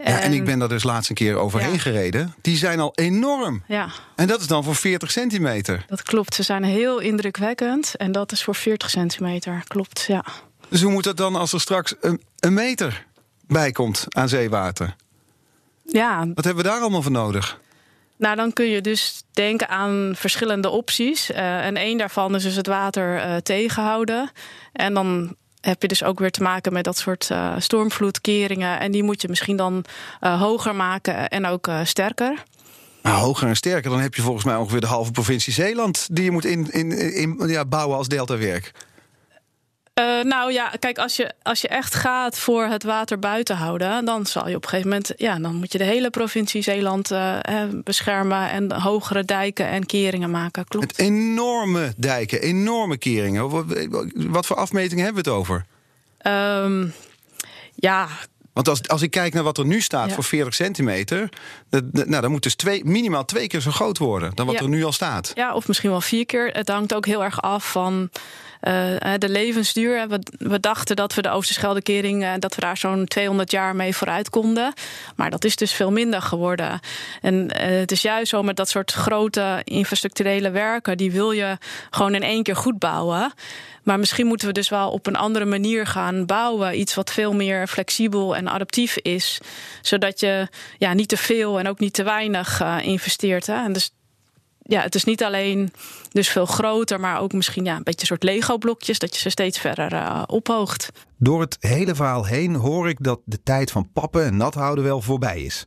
Ja, 0.05 0.20
en 0.20 0.32
ik 0.32 0.44
ben 0.44 0.58
daar 0.58 0.69
dus 0.69 0.82
laatst 0.82 1.08
een 1.08 1.17
keer 1.17 1.37
overheen 1.37 1.73
ja. 1.73 1.79
gereden. 1.79 2.35
Die 2.41 2.56
zijn 2.56 2.81
al 2.81 2.93
enorm. 2.94 3.62
Ja. 3.67 3.88
En 4.17 4.26
dat 4.26 4.41
is 4.41 4.47
dan 4.47 4.64
voor 4.64 4.75
40 4.75 5.11
centimeter. 5.11 5.85
Dat 5.88 6.02
klopt. 6.02 6.35
Ze 6.35 6.43
zijn 6.43 6.64
heel 6.64 6.99
indrukwekkend. 6.99 7.94
En 7.97 8.12
dat 8.12 8.32
is 8.32 8.44
voor 8.44 8.55
40 8.55 8.91
centimeter. 8.91 9.62
Klopt, 9.67 10.05
ja. 10.08 10.25
Dus 10.69 10.82
hoe 10.82 10.93
moet 10.93 11.05
dat 11.05 11.17
dan 11.17 11.37
als 11.37 11.52
er 11.52 11.61
straks 11.61 11.94
een, 12.00 12.23
een 12.38 12.55
meter 12.55 13.06
bij 13.47 13.73
komt 13.73 14.06
aan 14.08 14.29
zeewater? 14.29 14.94
Ja. 15.85 16.26
Wat 16.35 16.44
hebben 16.44 16.64
we 16.64 16.70
daar 16.70 16.81
allemaal 16.81 17.03
voor 17.03 17.12
nodig? 17.12 17.61
Nou, 18.17 18.37
dan 18.37 18.53
kun 18.53 18.67
je 18.67 18.81
dus 18.81 19.23
denken 19.32 19.69
aan 19.69 20.12
verschillende 20.17 20.69
opties. 20.69 21.31
Uh, 21.31 21.67
en 21.67 21.76
één 21.76 21.99
daarvan 21.99 22.35
is 22.35 22.43
dus 22.43 22.55
het 22.55 22.67
water 22.67 23.17
uh, 23.17 23.37
tegenhouden. 23.37 24.31
En 24.73 24.94
dan 24.94 25.37
heb 25.61 25.83
je 25.83 25.89
dus 25.89 26.05
ook 26.05 26.19
weer 26.19 26.31
te 26.31 26.43
maken 26.43 26.73
met 26.73 26.85
dat 26.85 26.99
soort 26.99 27.29
uh, 27.33 27.55
stormvloedkeringen. 27.59 28.81
En 28.81 28.91
die 28.91 29.03
moet 29.03 29.23
je 29.23 29.29
misschien 29.29 29.57
dan 29.57 29.85
uh, 30.21 30.41
hoger 30.41 30.75
maken 30.75 31.29
en 31.29 31.47
ook 31.47 31.67
uh, 31.67 31.81
sterker. 31.83 32.45
Maar 33.03 33.12
hoger 33.12 33.49
en 33.49 33.57
sterker, 33.57 33.91
dan 33.91 34.01
heb 34.01 34.15
je 34.15 34.23
volgens 34.23 34.45
mij 34.45 34.57
ongeveer 34.57 34.81
de 34.81 34.87
halve 34.87 35.11
provincie 35.11 35.53
Zeeland 35.53 36.09
die 36.12 36.25
je 36.25 36.31
moet 36.31 36.45
in, 36.45 36.71
in, 36.71 36.93
in, 37.15 37.49
ja, 37.49 37.65
bouwen 37.65 37.97
als 37.97 38.09
deltawerk. 38.09 38.73
Uh, 39.95 40.23
nou 40.23 40.53
ja, 40.53 40.73
kijk, 40.79 40.99
als 40.99 41.17
je, 41.17 41.33
als 41.43 41.61
je 41.61 41.69
echt 41.69 41.95
gaat 41.95 42.39
voor 42.39 42.65
het 42.65 42.83
water 42.83 43.19
buiten 43.19 43.57
houden, 43.57 44.05
dan 44.05 44.27
zal 44.27 44.49
je 44.49 44.57
op 44.57 44.63
een 44.63 44.69
gegeven 44.69 44.91
moment, 44.91 45.13
ja, 45.17 45.39
dan 45.39 45.55
moet 45.55 45.73
je 45.73 45.79
de 45.79 45.85
hele 45.85 46.11
provincie 46.11 46.63
Zeeland 46.63 47.11
uh, 47.11 47.39
beschermen 47.85 48.51
en 48.51 48.73
hogere 48.73 49.25
dijken 49.25 49.67
en 49.67 49.87
keringen 49.87 50.31
maken. 50.31 50.65
Klopt. 50.65 50.99
Enorme 50.99 51.93
dijken, 51.97 52.41
enorme 52.41 52.99
keringen. 52.99 53.49
Wat, 53.49 53.65
wat 54.15 54.47
voor 54.47 54.56
afmetingen 54.56 55.05
hebben 55.05 55.25
we 55.25 55.31
het 55.31 55.39
over? 55.39 55.65
Um, 56.27 56.93
ja, 57.75 58.09
want 58.53 58.69
als, 58.69 58.89
als 58.89 59.03
ik 59.03 59.11
kijk 59.11 59.35
naar 59.35 59.43
wat 59.43 59.59
er 59.59 59.67
nu 59.67 59.81
staat 59.81 60.09
ja. 60.09 60.15
voor 60.15 60.25
40 60.25 60.55
centimeter, 60.55 61.29
dat, 61.69 61.93
nou, 61.93 62.23
dan 62.23 62.31
moet 62.31 62.43
dus 62.43 62.55
twee, 62.55 62.85
minimaal 62.85 63.25
twee 63.25 63.47
keer 63.47 63.61
zo 63.61 63.70
groot 63.70 63.99
worden 63.99 64.35
dan 64.35 64.47
wat 64.47 64.55
ja. 64.55 64.61
er 64.61 64.69
nu 64.69 64.85
al 64.85 64.93
staat. 64.93 65.32
Ja, 65.35 65.55
of 65.55 65.69
misschien 65.69 65.91
wel 65.91 66.01
vier 66.01 66.27
keer. 66.27 66.49
Het 66.53 66.69
hangt 66.69 66.94
ook 66.94 67.06
heel 67.06 67.25
erg 67.25 67.43
af 67.43 67.70
van 67.70 68.11
de 68.60 69.29
levensduur. 69.29 70.08
We, 70.08 70.20
we, 70.38 70.60
dachten 70.60 70.96
dat 70.96 71.14
we 71.14 71.22
de 71.22 71.31
Oosterscheldekering, 71.31 72.22
uh, 72.22 72.32
dat 72.38 72.55
we 72.55 72.60
daar 72.60 72.76
zo'n 72.76 73.05
200 73.05 73.50
jaar 73.50 73.76
mee 73.76 73.96
vooruit 73.96 74.31
konden. 74.31 74.72
Maar 75.17 75.31
dat 75.31 75.44
is 75.44 75.56
dus 75.56 75.72
veel 75.72 75.93
minder 75.93 76.22
geworden. 76.22 76.81
En 77.20 77.34
uh, 77.34 77.79
het 77.79 77.93
is 77.93 78.02
juist 78.02 78.31
zo 78.31 78.43
met 78.43 78.56
dat 78.56 78.69
soort 78.69 78.93
grote 78.93 79.60
infrastructurele 79.64 80.50
werken, 80.50 80.96
die 80.96 81.12
wil 81.12 81.31
je 81.31 81.58
gewoon 81.90 82.14
in 82.14 82.22
één 82.22 82.43
keer 82.43 82.56
goed 82.56 82.79
bouwen. 82.79 83.32
Maar 83.82 83.98
misschien 83.98 84.26
moeten 84.26 84.46
we 84.46 84.52
dus 84.52 84.69
wel 84.69 84.90
op 84.90 85.06
een 85.06 85.17
andere 85.17 85.44
manier 85.44 85.86
gaan 85.86 86.26
bouwen. 86.26 86.79
Iets 86.79 86.94
wat 86.94 87.12
veel 87.12 87.34
meer 87.34 87.67
flexibel 87.67 88.36
en 88.36 88.48
adaptief 88.48 88.96
is. 88.96 89.40
Zodat 89.82 90.20
je 90.20 90.48
ja, 90.79 90.93
niet 90.93 91.08
te 91.08 91.17
veel 91.17 91.58
en 91.58 91.69
ook 91.69 91.79
niet 91.79 91.93
te 91.93 92.02
weinig 92.02 92.62
investeert. 92.82 93.46
Hè? 93.46 93.64
En 93.64 93.72
dus 93.72 93.90
ja, 94.70 94.81
het 94.81 94.94
is 94.94 95.05
niet 95.05 95.24
alleen 95.24 95.72
dus 96.12 96.29
veel 96.29 96.46
groter, 96.46 97.00
maar 97.00 97.20
ook 97.20 97.32
misschien 97.32 97.65
ja, 97.65 97.77
een 97.77 97.82
beetje 97.82 98.00
een 98.00 98.06
soort 98.06 98.22
Lego-blokjes, 98.22 98.98
dat 98.98 99.15
je 99.15 99.20
ze 99.20 99.31
steeds 99.31 99.58
verder 99.58 99.93
uh, 99.93 100.22
ophoogt. 100.27 100.91
Door 101.17 101.41
het 101.41 101.56
hele 101.60 101.94
verhaal 101.94 102.24
heen 102.24 102.55
hoor 102.55 102.89
ik 102.89 102.96
dat 103.00 103.20
de 103.24 103.43
tijd 103.43 103.70
van 103.70 103.93
pappen 103.93 104.24
en 104.24 104.36
nat 104.36 104.55
houden 104.55 104.84
wel 104.84 105.00
voorbij 105.00 105.43
is. 105.43 105.67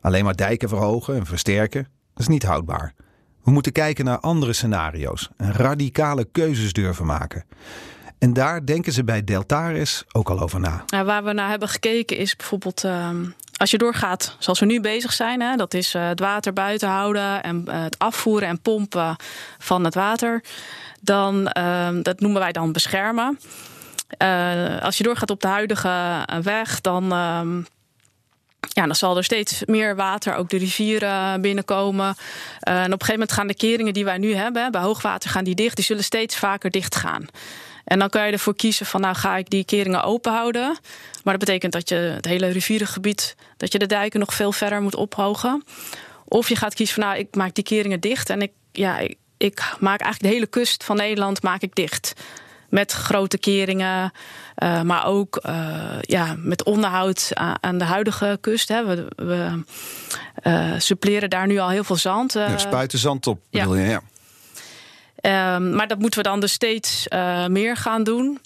Alleen 0.00 0.24
maar 0.24 0.36
dijken 0.36 0.68
verhogen 0.68 1.14
en 1.14 1.26
versterken, 1.26 1.82
dat 1.82 2.20
is 2.20 2.28
niet 2.28 2.42
houdbaar. 2.42 2.94
We 3.44 3.50
moeten 3.50 3.72
kijken 3.72 4.04
naar 4.04 4.18
andere 4.20 4.52
scenario's 4.52 5.28
en 5.36 5.52
radicale 5.52 6.24
keuzes 6.32 6.72
durven 6.72 7.06
maken. 7.06 7.44
En 8.18 8.32
daar 8.32 8.66
denken 8.66 8.92
ze 8.92 9.04
bij 9.04 9.24
Deltaris 9.24 10.04
ook 10.12 10.30
al 10.30 10.40
over 10.40 10.60
na. 10.60 10.82
Ja, 10.86 11.04
waar 11.04 11.24
we 11.24 11.32
naar 11.32 11.48
hebben 11.48 11.68
gekeken 11.68 12.16
is 12.16 12.36
bijvoorbeeld 12.36 12.84
uh, 12.84 13.10
als 13.60 13.70
je 13.70 13.78
doorgaat 13.78 14.36
zoals 14.38 14.60
we 14.60 14.66
nu 14.66 14.80
bezig 14.80 15.12
zijn. 15.12 15.40
Hè, 15.40 15.56
dat 15.56 15.74
is 15.74 15.94
uh, 15.94 16.08
het 16.08 16.20
water 16.20 16.52
buiten 16.52 16.88
houden 16.88 17.42
en 17.42 17.64
uh, 17.68 17.82
het 17.82 17.98
afvoeren 17.98 18.48
en 18.48 18.60
pompen 18.60 19.16
van 19.58 19.84
het 19.84 19.94
water. 19.94 20.42
Dan, 21.00 21.50
uh, 21.58 21.88
dat 22.02 22.20
noemen 22.20 22.40
wij 22.40 22.52
dan 22.52 22.72
beschermen. 22.72 23.40
Uh, 24.22 24.82
als 24.82 24.98
je 24.98 25.04
doorgaat 25.04 25.30
op 25.30 25.40
de 25.40 25.48
huidige 25.48 26.26
weg, 26.42 26.80
dan, 26.80 27.04
uh, 27.04 27.64
ja, 28.68 28.86
dan 28.86 28.94
zal 28.94 29.16
er 29.16 29.24
steeds 29.24 29.62
meer 29.64 29.96
water 29.96 30.34
ook 30.34 30.48
de 30.48 30.58
rivieren 30.58 31.40
binnenkomen. 31.40 32.14
En 32.60 32.74
op 32.74 32.84
een 32.84 32.90
gegeven 32.90 33.12
moment 33.12 33.32
gaan 33.32 33.46
de 33.46 33.54
keringen 33.54 33.92
die 33.92 34.04
wij 34.04 34.18
nu 34.18 34.34
hebben, 34.34 34.70
bij 34.70 34.80
hoogwater 34.80 35.30
gaan 35.30 35.44
die 35.44 35.54
dicht, 35.54 35.76
die 35.76 35.84
zullen 35.84 36.04
steeds 36.04 36.36
vaker 36.36 36.70
dicht 36.70 36.96
gaan. 36.96 37.26
En 37.84 37.98
dan 37.98 38.08
kan 38.08 38.26
je 38.26 38.32
ervoor 38.32 38.56
kiezen 38.56 38.86
van 38.86 39.00
nou 39.00 39.14
ga 39.14 39.36
ik 39.36 39.50
die 39.50 39.64
keringen 39.64 40.02
open 40.02 40.32
houden. 40.32 40.78
Maar 41.24 41.38
dat 41.38 41.44
betekent 41.44 41.72
dat 41.72 41.88
je 41.88 41.94
het 41.94 42.24
hele 42.24 42.46
rivierengebied, 42.46 43.36
dat 43.56 43.72
je 43.72 43.78
de 43.78 43.86
dijken 43.86 44.20
nog 44.20 44.34
veel 44.34 44.52
verder 44.52 44.82
moet 44.82 44.94
ophogen. 44.94 45.64
Of 46.24 46.48
je 46.48 46.56
gaat 46.56 46.74
kiezen 46.74 46.94
van 46.94 47.04
nou 47.04 47.18
ik 47.18 47.34
maak 47.34 47.54
die 47.54 47.64
keringen 47.64 48.00
dicht 48.00 48.30
en 48.30 48.42
ik, 48.42 48.52
ja, 48.72 48.98
ik, 48.98 49.16
ik 49.36 49.74
maak 49.78 50.00
eigenlijk 50.00 50.32
de 50.32 50.38
hele 50.38 50.46
kust 50.46 50.84
van 50.84 50.96
Nederland 50.96 51.42
maak 51.42 51.62
ik 51.62 51.74
dicht. 51.74 52.12
Met 52.68 52.92
grote 52.92 53.38
keringen, 53.38 54.12
uh, 54.62 54.82
maar 54.82 55.06
ook 55.06 55.40
uh, 55.46 55.98
ja, 56.00 56.34
met 56.38 56.64
onderhoud 56.64 57.30
aan 57.60 57.78
de 57.78 57.84
huidige 57.84 58.38
kust. 58.40 58.68
Hè. 58.68 58.84
We, 58.84 59.06
we 59.16 59.62
uh, 60.42 60.72
suppleren 60.78 61.30
daar 61.30 61.46
nu 61.46 61.58
al 61.58 61.68
heel 61.68 61.84
veel 61.84 61.96
zand. 61.96 62.32
Ja, 62.32 62.58
spuiten 62.58 62.98
zand 62.98 63.26
op, 63.26 63.40
bedoel 63.50 63.74
ja. 63.74 63.84
je? 63.84 63.88
Ja. 63.88 64.02
Um, 65.22 65.74
maar 65.74 65.88
dat 65.88 65.98
moeten 65.98 66.22
we 66.22 66.28
dan 66.28 66.40
dus 66.40 66.52
steeds 66.52 67.06
uh, 67.08 67.46
meer 67.46 67.76
gaan 67.76 68.04
doen. 68.04 68.38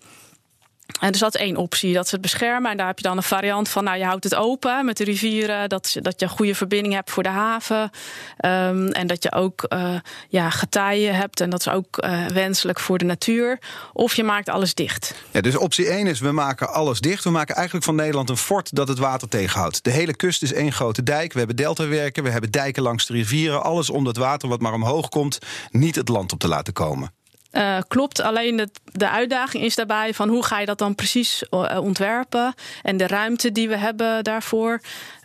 En 1.00 1.10
dus 1.10 1.20
dat 1.20 1.34
is 1.34 1.40
één 1.40 1.56
optie, 1.56 1.94
dat 1.94 2.04
is 2.04 2.10
het 2.10 2.20
beschermen. 2.20 2.70
En 2.70 2.76
daar 2.76 2.86
heb 2.86 2.98
je 2.98 3.04
dan 3.04 3.16
een 3.16 3.22
variant 3.22 3.68
van, 3.68 3.84
nou 3.84 3.98
je 3.98 4.04
houdt 4.04 4.24
het 4.24 4.34
open 4.34 4.84
met 4.84 4.96
de 4.96 5.04
rivieren, 5.04 5.68
dat, 5.68 5.96
dat 6.00 6.20
je 6.20 6.26
een 6.26 6.32
goede 6.32 6.54
verbinding 6.54 6.94
hebt 6.94 7.10
voor 7.10 7.22
de 7.22 7.28
haven. 7.28 7.80
Um, 7.80 8.88
en 8.88 9.06
dat 9.06 9.22
je 9.22 9.32
ook 9.32 9.66
uh, 9.68 9.94
ja, 10.28 10.50
getijen 10.50 11.14
hebt 11.14 11.40
en 11.40 11.50
dat 11.50 11.60
is 11.60 11.68
ook 11.68 12.04
uh, 12.04 12.26
wenselijk 12.26 12.80
voor 12.80 12.98
de 12.98 13.04
natuur. 13.04 13.58
Of 13.92 14.14
je 14.14 14.24
maakt 14.24 14.48
alles 14.48 14.74
dicht. 14.74 15.14
Ja, 15.30 15.40
dus 15.40 15.56
optie 15.56 15.88
1 15.88 16.06
is, 16.06 16.20
we 16.20 16.32
maken 16.32 16.72
alles 16.72 17.00
dicht. 17.00 17.24
We 17.24 17.30
maken 17.30 17.54
eigenlijk 17.54 17.84
van 17.84 17.94
Nederland 17.94 18.30
een 18.30 18.36
fort 18.36 18.74
dat 18.74 18.88
het 18.88 18.98
water 18.98 19.28
tegenhoudt. 19.28 19.84
De 19.84 19.90
hele 19.90 20.16
kust 20.16 20.42
is 20.42 20.52
één 20.52 20.72
grote 20.72 21.02
dijk. 21.02 21.32
We 21.32 21.38
hebben 21.38 21.56
deltawerken, 21.56 22.22
we 22.22 22.30
hebben 22.30 22.50
dijken 22.50 22.82
langs 22.82 23.06
de 23.06 23.12
rivieren. 23.12 23.62
Alles 23.62 23.90
om 23.90 24.04
dat 24.04 24.16
water 24.16 24.48
wat 24.48 24.60
maar 24.60 24.72
omhoog 24.72 25.08
komt, 25.08 25.38
niet 25.70 25.94
het 25.94 26.08
land 26.08 26.32
op 26.32 26.38
te 26.38 26.48
laten 26.48 26.72
komen. 26.72 27.10
Uh, 27.56 27.78
klopt, 27.88 28.20
alleen 28.20 28.56
de, 28.56 28.68
de, 28.92 29.08
uitdaging 29.08 29.64
is 29.64 29.74
daarbij 29.74 30.14
van 30.14 30.28
hoe 30.28 30.44
ga 30.44 30.60
je 30.60 30.66
dat 30.66 30.78
dan 30.78 30.94
precies 30.94 31.44
uh, 31.50 31.78
ontwerpen 31.80 32.54
en 32.82 32.96
de 32.96 33.06
ruimte 33.06 33.52
die 33.52 33.68
we 33.68 33.76
hebben 33.76 34.24
daarvoor. 34.24 34.80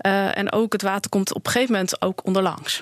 Uh, 0.06 0.38
en 0.38 0.52
ook 0.52 0.74
het 0.74 0.82
water 0.82 1.10
komt 1.10 1.34
op 1.34 1.46
een 1.46 1.52
gegeven 1.52 1.74
moment 1.74 2.02
ook 2.02 2.26
onderlangs. 2.26 2.82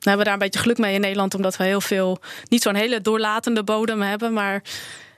We 0.00 0.08
hebben 0.08 0.24
daar 0.24 0.34
een 0.34 0.40
beetje 0.40 0.60
geluk 0.60 0.78
mee 0.78 0.94
in 0.94 1.00
Nederland, 1.00 1.34
omdat 1.34 1.56
we 1.56 1.64
heel 1.64 1.80
veel, 1.80 2.18
niet 2.48 2.62
zo'n 2.62 2.74
hele 2.74 3.00
doorlatende 3.00 3.62
bodem 3.62 4.02
hebben, 4.02 4.32
maar 4.32 4.62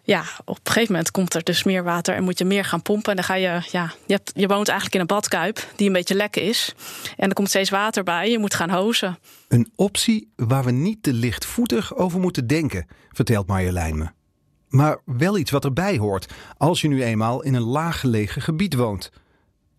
ja, 0.09 0.25
op 0.45 0.57
een 0.57 0.73
gegeven 0.73 0.93
moment 0.93 1.11
komt 1.11 1.35
er 1.35 1.45
dus 1.45 1.63
meer 1.63 1.85
water 1.85 2.15
en 2.15 2.23
moet 2.23 2.39
je 2.39 2.45
meer 2.45 2.65
gaan 2.65 2.83
pompen. 2.83 3.11
En 3.11 3.17
dan 3.17 3.25
ga 3.25 3.35
je, 3.35 3.61
ja, 3.71 3.93
je, 4.07 4.13
hebt, 4.13 4.33
je 4.35 4.47
woont 4.47 4.69
eigenlijk 4.69 4.95
in 4.95 5.01
een 5.01 5.07
badkuip 5.07 5.67
die 5.77 5.87
een 5.87 5.93
beetje 5.93 6.15
lek 6.15 6.37
is. 6.37 6.75
En 7.17 7.29
er 7.29 7.35
komt 7.35 7.49
steeds 7.49 7.71
water 7.71 8.03
bij, 8.03 8.31
je 8.31 8.39
moet 8.39 8.55
gaan 8.55 8.71
hozen. 8.71 9.19
Een 9.49 9.73
optie 9.75 10.33
waar 10.37 10.65
we 10.65 10.71
niet 10.71 11.03
te 11.03 11.13
lichtvoetig 11.13 11.97
over 11.97 12.21
moeten 12.21 12.47
denken, 12.47 12.87
vertelt 13.13 13.47
Marjolein 13.47 13.99
me. 13.99 14.07
Maar 14.69 14.99
wel 15.05 15.39
iets 15.39 15.51
wat 15.51 15.65
erbij 15.65 15.97
hoort 15.97 16.27
als 16.57 16.81
je 16.81 16.89
nu 16.89 17.03
eenmaal 17.03 17.43
in 17.43 17.55
een 17.55 17.63
laaggelegen 17.63 18.43
gebied 18.43 18.75
woont. 18.75 19.11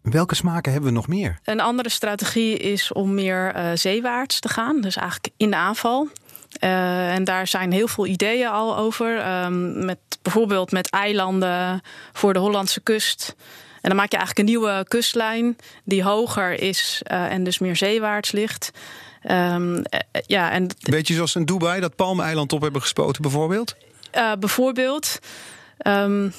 Welke 0.01 0.35
smaken 0.35 0.71
hebben 0.71 0.89
we 0.89 0.95
nog 0.95 1.07
meer? 1.07 1.39
Een 1.43 1.59
andere 1.59 1.89
strategie 1.89 2.57
is 2.57 2.91
om 2.91 3.13
meer 3.13 3.55
uh, 3.55 3.71
zeewaarts 3.73 4.39
te 4.39 4.49
gaan, 4.49 4.81
dus 4.81 4.95
eigenlijk 4.95 5.33
in 5.37 5.49
de 5.49 5.55
aanval. 5.55 6.09
Uh, 6.63 7.13
en 7.13 7.23
daar 7.23 7.47
zijn 7.47 7.71
heel 7.71 7.87
veel 7.87 8.05
ideeën 8.05 8.47
al 8.47 8.77
over. 8.77 9.43
Um, 9.43 9.85
met, 9.85 9.97
bijvoorbeeld 10.21 10.71
met 10.71 10.89
eilanden 10.89 11.81
voor 12.13 12.33
de 12.33 12.39
Hollandse 12.39 12.81
kust. 12.81 13.35
En 13.81 13.89
dan 13.89 13.95
maak 13.95 14.11
je 14.11 14.17
eigenlijk 14.17 14.47
een 14.47 14.53
nieuwe 14.55 14.85
kustlijn 14.87 15.57
die 15.83 16.03
hoger 16.03 16.61
is 16.61 17.01
uh, 17.11 17.31
en 17.31 17.43
dus 17.43 17.59
meer 17.59 17.75
zeewaarts 17.75 18.31
ligt. 18.31 18.71
Um, 19.31 19.83
ja, 20.25 20.51
en 20.51 20.67
Beetje 20.89 21.13
zoals 21.13 21.35
in 21.35 21.45
Dubai, 21.45 21.81
dat 21.81 21.95
Palmeiland 21.95 22.53
op 22.53 22.61
hebben 22.61 22.81
gespoten 22.81 23.21
bijvoorbeeld? 23.21 23.75
Uh, 24.15 24.31
bijvoorbeeld. 24.39 25.19
Um, 25.87 26.33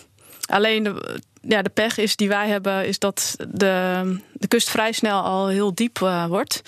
alleen 0.47 0.83
de, 0.83 1.21
ja, 1.41 1.63
de 1.63 1.71
pech 1.71 1.99
is 1.99 2.17
die 2.17 2.29
wij 2.29 2.49
hebben, 2.49 2.87
is 2.87 2.99
dat 2.99 3.37
de, 3.49 4.17
de 4.33 4.49
kust 4.49 4.71
vrij 4.71 4.93
snel 4.93 5.23
al 5.23 5.49
heel 5.49 5.75
diep 5.75 5.99
uh, 5.99 6.27
wordt. 6.27 6.63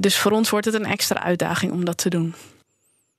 Dus 0.00 0.18
voor 0.18 0.32
ons 0.32 0.50
wordt 0.50 0.66
het 0.66 0.74
een 0.74 0.86
extra 0.86 1.22
uitdaging 1.22 1.72
om 1.72 1.84
dat 1.84 1.96
te 1.96 2.10
doen. 2.10 2.34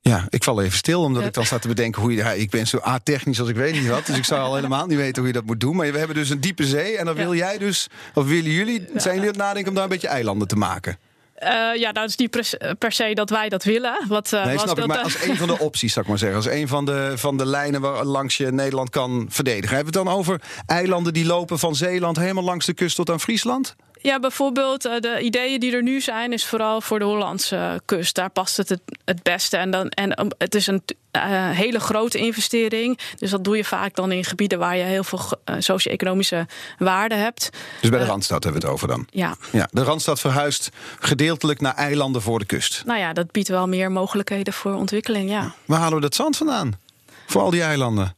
Ja, 0.03 0.25
ik 0.29 0.43
val 0.43 0.61
even 0.61 0.77
stil, 0.77 1.01
omdat 1.01 1.25
ik 1.25 1.33
dan 1.33 1.45
sta 1.45 1.59
te 1.59 1.67
bedenken 1.67 2.01
hoe 2.01 2.11
je. 2.11 2.17
Ja, 2.17 2.31
ik 2.31 2.49
ben 2.49 2.67
zo 2.67 2.79
a-technisch 2.87 3.39
als 3.39 3.49
ik 3.49 3.55
weet 3.55 3.73
niet 3.73 3.87
wat. 3.87 4.05
Dus 4.05 4.17
ik 4.17 4.25
zou 4.25 4.41
al 4.41 4.55
helemaal 4.61 4.85
niet 4.85 4.97
weten 4.97 5.17
hoe 5.17 5.27
je 5.27 5.37
dat 5.37 5.45
moet 5.45 5.59
doen. 5.59 5.75
Maar 5.75 5.91
we 5.91 5.97
hebben 5.97 6.15
dus 6.15 6.29
een 6.29 6.41
diepe 6.41 6.65
zee. 6.65 6.97
En 6.97 7.05
dan 7.05 7.15
wil 7.15 7.35
jij 7.35 7.57
dus, 7.57 7.87
of 8.13 8.27
willen 8.27 8.51
jullie, 8.51 8.85
zijn 8.95 9.15
jullie 9.15 9.29
aan 9.29 9.35
het 9.35 9.37
nadenken 9.37 9.69
om 9.69 9.75
daar 9.75 9.83
een 9.83 9.89
beetje 9.89 10.07
eilanden 10.07 10.47
te 10.47 10.55
maken? 10.55 10.97
Uh, 11.43 11.75
ja, 11.75 11.91
dat 11.91 12.09
is 12.09 12.15
niet 12.15 12.29
per, 12.29 12.75
per, 12.77 12.91
se 12.91 13.13
dat 13.13 13.29
wij 13.29 13.49
dat 13.49 13.63
willen. 13.63 14.05
Wat, 14.07 14.31
uh, 14.31 14.45
nee, 14.45 14.57
snap 14.57 14.79
ik, 14.79 14.85
maar 14.85 14.97
als 14.97 15.23
een 15.23 15.37
van 15.37 15.47
de 15.47 15.59
opties, 15.67 15.93
zou 15.93 16.05
ik 16.05 16.09
maar 16.09 16.19
zeggen. 16.19 16.37
Als 16.37 16.47
een 16.47 16.67
van 16.67 16.85
de, 16.85 17.13
van 17.15 17.37
de 17.37 17.45
lijnen 17.45 17.81
waar 17.81 18.05
langs 18.05 18.37
je 18.37 18.51
Nederland 18.51 18.89
kan 18.89 19.25
verdedigen. 19.29 19.75
Hebben 19.75 19.93
we 19.93 19.99
het 19.99 20.07
dan 20.07 20.17
over 20.17 20.41
eilanden 20.65 21.13
die 21.13 21.25
lopen 21.25 21.59
van 21.59 21.75
Zeeland 21.75 22.17
helemaal 22.17 22.43
langs 22.43 22.65
de 22.65 22.73
kust 22.73 22.95
tot 22.95 23.09
aan 23.09 23.19
Friesland? 23.19 23.75
Ja, 24.01 24.19
bijvoorbeeld 24.19 24.81
de 24.81 25.19
ideeën 25.21 25.59
die 25.59 25.75
er 25.75 25.83
nu 25.83 26.01
zijn, 26.01 26.33
is 26.33 26.45
vooral 26.45 26.81
voor 26.81 26.99
de 26.99 27.05
Hollandse 27.05 27.81
kust. 27.85 28.15
Daar 28.15 28.29
past 28.29 28.57
het 28.57 28.69
het, 28.69 28.81
het 29.05 29.23
beste. 29.23 29.57
En, 29.57 29.71
dan, 29.71 29.89
en 29.89 30.33
het 30.37 30.55
is 30.55 30.67
een 30.67 30.83
uh, 31.11 31.49
hele 31.49 31.79
grote 31.79 32.17
investering. 32.17 32.99
Dus 33.17 33.29
dat 33.29 33.43
doe 33.43 33.57
je 33.57 33.63
vaak 33.63 33.95
dan 33.95 34.11
in 34.11 34.23
gebieden 34.23 34.59
waar 34.59 34.77
je 34.77 34.83
heel 34.83 35.03
veel 35.03 35.19
uh, 35.19 35.55
socio-economische 35.59 36.47
waarde 36.77 37.15
hebt. 37.15 37.49
Dus 37.81 37.89
bij 37.89 37.99
de 37.99 38.05
Randstad 38.05 38.43
hebben 38.43 38.61
we 38.61 38.67
het 38.67 38.75
over 38.75 38.87
dan? 38.87 39.07
Ja. 39.09 39.35
ja. 39.51 39.67
De 39.71 39.83
Randstad 39.83 40.19
verhuist 40.19 40.69
gedeeltelijk 40.99 41.61
naar 41.61 41.75
eilanden 41.75 42.21
voor 42.21 42.39
de 42.39 42.45
kust. 42.45 42.83
Nou 42.85 42.99
ja, 42.99 43.13
dat 43.13 43.31
biedt 43.31 43.47
wel 43.47 43.67
meer 43.67 43.91
mogelijkheden 43.91 44.53
voor 44.53 44.73
ontwikkeling, 44.73 45.29
ja. 45.29 45.53
Waar 45.65 45.79
halen 45.79 45.95
we 45.95 46.01
dat 46.01 46.15
zand 46.15 46.37
vandaan? 46.37 46.79
Voor 47.27 47.41
al 47.41 47.49
die 47.49 47.63
eilanden? 47.63 48.15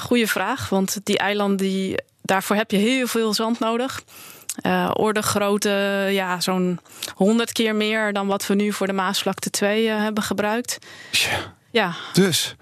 Goeie 0.00 0.26
vraag, 0.26 0.68
want 0.68 0.98
die 1.02 1.18
eilanden, 1.18 1.56
die, 1.56 2.02
daarvoor 2.22 2.56
heb 2.56 2.70
je 2.70 2.76
heel 2.76 3.06
veel 3.06 3.34
zand 3.34 3.58
nodig. 3.58 4.02
Uh, 4.62 4.90
orde 4.92 5.22
grootte, 5.22 6.08
ja, 6.10 6.40
zo'n 6.40 6.80
100 7.14 7.52
keer 7.52 7.74
meer 7.74 8.12
dan 8.12 8.26
wat 8.26 8.46
we 8.46 8.54
nu 8.54 8.72
voor 8.72 8.86
de 8.86 8.92
Maasvlakte 8.92 9.50
2 9.50 9.86
uh, 9.86 9.98
hebben 9.98 10.22
gebruikt. 10.22 10.78
Ja. 11.10 11.54
Ja. 11.76 11.94
Dus. 12.12 12.54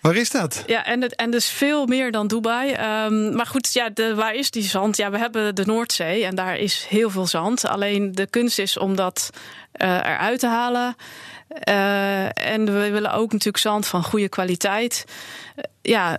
Waar 0.00 0.16
is 0.16 0.30
dat? 0.30 0.62
Ja, 0.66 0.84
en, 0.84 1.02
het, 1.02 1.14
en 1.14 1.30
dus 1.30 1.48
veel 1.48 1.86
meer 1.86 2.10
dan 2.12 2.26
Dubai. 2.26 2.70
Um, 3.04 3.34
maar 3.34 3.46
goed, 3.46 3.72
ja, 3.72 3.90
de, 3.90 4.14
waar 4.14 4.34
is 4.34 4.50
die 4.50 4.62
zand? 4.62 4.96
Ja, 4.96 5.10
we 5.10 5.18
hebben 5.18 5.54
de 5.54 5.64
Noordzee 5.64 6.24
en 6.24 6.34
daar 6.34 6.56
is 6.56 6.86
heel 6.88 7.10
veel 7.10 7.26
zand. 7.26 7.66
Alleen 7.66 8.12
de 8.12 8.26
kunst 8.26 8.58
is 8.58 8.78
om 8.78 8.96
dat 8.96 9.30
uh, 9.76 9.88
eruit 9.88 10.40
te 10.40 10.46
halen. 10.46 10.96
Uh, 11.68 12.24
en 12.24 12.64
we 12.64 12.90
willen 12.90 13.12
ook 13.12 13.32
natuurlijk 13.32 13.58
zand 13.58 13.86
van 13.86 14.04
goede 14.04 14.28
kwaliteit. 14.28 15.04
Uh, 15.56 15.64
ja, 15.82 16.18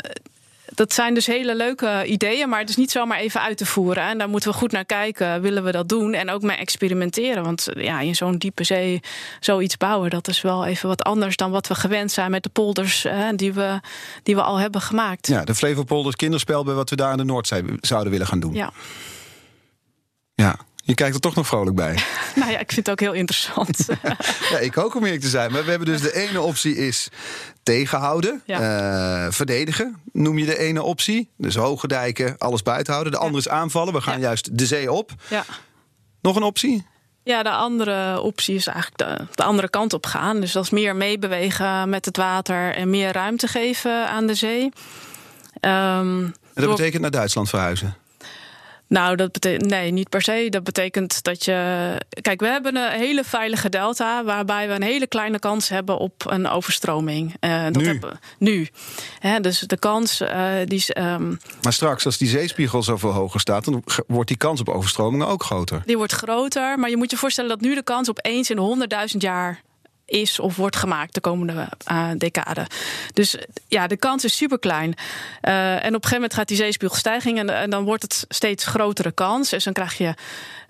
dat 0.73 0.93
zijn 0.93 1.13
dus 1.13 1.25
hele 1.25 1.55
leuke 1.55 2.05
ideeën, 2.05 2.49
maar 2.49 2.59
het 2.59 2.69
is 2.69 2.75
niet 2.75 2.91
zomaar 2.91 3.19
even 3.19 3.41
uit 3.41 3.57
te 3.57 3.65
voeren. 3.65 4.03
En 4.03 4.17
daar 4.17 4.29
moeten 4.29 4.51
we 4.51 4.57
goed 4.57 4.71
naar 4.71 4.85
kijken. 4.85 5.41
Willen 5.41 5.63
we 5.63 5.71
dat 5.71 5.89
doen? 5.89 6.13
En 6.13 6.29
ook 6.29 6.41
mee 6.41 6.57
experimenteren. 6.57 7.43
Want 7.43 7.67
ja, 7.73 7.99
in 7.99 8.15
zo'n 8.15 8.37
diepe 8.37 8.63
zee 8.63 9.01
zoiets 9.39 9.77
bouwen, 9.77 10.09
dat 10.09 10.27
is 10.27 10.41
wel 10.41 10.65
even 10.65 10.87
wat 10.87 11.03
anders 11.03 11.35
dan 11.35 11.51
wat 11.51 11.67
we 11.67 11.75
gewend 11.75 12.11
zijn 12.11 12.31
met 12.31 12.43
de 12.43 12.49
polders 12.49 13.03
hè, 13.03 13.35
die, 13.35 13.53
we, 13.53 13.79
die 14.23 14.35
we 14.35 14.41
al 14.41 14.57
hebben 14.57 14.81
gemaakt. 14.81 15.27
Ja, 15.27 15.43
de 15.43 15.55
Flevopolders 15.55 16.15
kinderspel 16.15 16.63
bij 16.63 16.73
wat 16.73 16.89
we 16.89 16.95
daar 16.95 17.11
in 17.11 17.17
de 17.17 17.23
Noordzee 17.23 17.63
zouden 17.81 18.11
willen 18.11 18.27
gaan 18.27 18.39
doen. 18.39 18.53
Ja. 18.53 18.71
Ja, 20.35 20.59
je 20.75 20.93
kijkt 20.93 21.15
er 21.15 21.21
toch 21.21 21.35
nog 21.35 21.47
vrolijk 21.47 21.75
bij. 21.75 21.99
nou 22.35 22.51
ja, 22.51 22.59
ik 22.59 22.71
vind 22.71 22.87
het 22.87 22.89
ook 22.89 22.99
heel 22.99 23.13
interessant. 23.13 23.85
ja, 24.51 24.57
ik 24.59 24.77
ook 24.77 24.95
om 24.95 25.03
eerlijk 25.03 25.21
te 25.21 25.29
zijn. 25.29 25.51
Maar 25.51 25.63
we 25.63 25.69
hebben 25.69 25.87
dus 25.87 26.01
de 26.01 26.15
ene 26.15 26.41
optie 26.41 26.75
is 26.75 27.07
tegenhouden, 27.67 28.41
ja. 28.45 29.25
uh, 29.25 29.31
verdedigen. 29.31 30.01
Noem 30.11 30.37
je 30.37 30.45
de 30.45 30.57
ene 30.57 30.83
optie. 30.83 31.29
Dus 31.37 31.55
hoge 31.55 31.87
dijken, 31.87 32.35
alles 32.37 32.63
buiten 32.63 32.93
houden. 32.93 33.13
De 33.13 33.19
andere 33.19 33.43
ja. 33.43 33.49
is 33.49 33.57
aanvallen. 33.57 33.93
We 33.93 34.01
gaan 34.01 34.19
ja. 34.19 34.25
juist 34.25 34.57
de 34.57 34.65
zee 34.65 34.91
op. 34.91 35.11
Ja. 35.29 35.45
Nog 36.21 36.35
een 36.35 36.43
optie? 36.43 36.85
Ja, 37.23 37.43
de 37.43 37.51
andere 37.51 38.21
optie 38.21 38.55
is 38.55 38.67
eigenlijk 38.67 38.97
de, 38.97 39.25
de, 39.35 39.43
andere 39.43 39.69
kant 39.69 39.93
op 39.93 40.05
gaan. 40.05 40.39
Dus 40.39 40.51
dat 40.51 40.63
is 40.63 40.69
meer 40.69 40.95
meebewegen 40.95 41.89
met 41.89 42.05
het 42.05 42.17
water 42.17 42.75
en 42.75 42.89
meer 42.89 43.11
ruimte 43.11 43.47
geven 43.47 44.09
aan 44.09 44.27
de 44.27 44.35
zee. 44.35 44.63
Um, 44.63 44.71
en 45.61 46.33
dat 46.53 46.63
door... 46.63 46.75
betekent 46.75 47.01
naar 47.01 47.11
Duitsland 47.11 47.49
verhuizen? 47.49 47.95
Nou, 48.87 49.15
dat 49.15 49.31
betekent 49.31 49.69
nee, 49.69 49.91
niet 49.91 50.09
per 50.09 50.21
se. 50.21 50.47
Dat 50.49 50.63
betekent 50.63 51.23
dat 51.23 51.45
je. 51.45 51.97
Kijk, 52.21 52.39
we 52.39 52.47
hebben 52.47 52.75
een 52.75 52.91
hele 52.91 53.23
veilige 53.23 53.69
delta, 53.69 54.23
waarbij 54.23 54.67
we 54.67 54.73
een 54.73 54.83
hele 54.83 55.07
kleine 55.07 55.39
kans 55.39 55.69
hebben 55.69 55.97
op 55.97 56.23
een 56.27 56.47
overstroming. 56.47 57.35
Uh, 57.39 57.63
dat 57.63 57.75
nu? 57.75 57.85
Hebben, 57.85 58.19
nu. 58.39 58.67
Hè, 59.19 59.39
dus 59.39 59.59
de 59.59 59.77
kans 59.77 60.21
uh, 60.21 60.51
die 60.65 60.77
is. 60.77 60.95
Um, 60.97 61.39
maar 61.61 61.73
straks, 61.73 62.05
als 62.05 62.17
die 62.17 62.27
zeespiegel 62.27 62.83
zoveel 62.83 63.11
hoger 63.11 63.39
staat, 63.39 63.65
dan 63.65 63.83
wordt 64.07 64.27
die 64.27 64.37
kans 64.37 64.59
op 64.59 64.69
overstromingen 64.69 65.27
ook 65.27 65.43
groter. 65.43 65.81
Die 65.85 65.97
wordt 65.97 66.13
groter, 66.13 66.79
maar 66.79 66.89
je 66.89 66.97
moet 66.97 67.11
je 67.11 67.17
voorstellen 67.17 67.49
dat 67.49 67.61
nu 67.61 67.75
de 67.75 67.83
kans 67.83 68.09
op 68.09 68.19
eens 68.21 68.49
in 68.49 68.87
100.000 69.11 69.17
jaar 69.17 69.61
is 70.07 70.39
of 70.39 70.55
wordt 70.55 70.75
gemaakt 70.75 71.13
de 71.13 71.21
komende 71.21 71.69
uh, 71.91 72.09
decade. 72.17 72.67
Dus 73.13 73.37
ja, 73.67 73.87
de 73.87 73.97
kans 73.97 74.23
is 74.23 74.37
super 74.37 74.59
klein. 74.59 74.93
Uh, 75.41 75.71
en 75.71 75.77
op 75.77 75.83
een 75.83 75.91
gegeven 75.91 76.13
moment 76.13 76.33
gaat 76.33 76.47
die 76.47 76.57
zeespiegel 76.57 76.97
stijgen 76.97 77.37
en, 77.37 77.49
en 77.49 77.69
dan 77.69 77.83
wordt 77.83 78.03
het 78.03 78.25
steeds 78.29 78.65
grotere 78.65 79.11
kans. 79.11 79.49
Dus 79.49 79.63
dan 79.63 79.73
krijg 79.73 79.97
je 79.97 80.13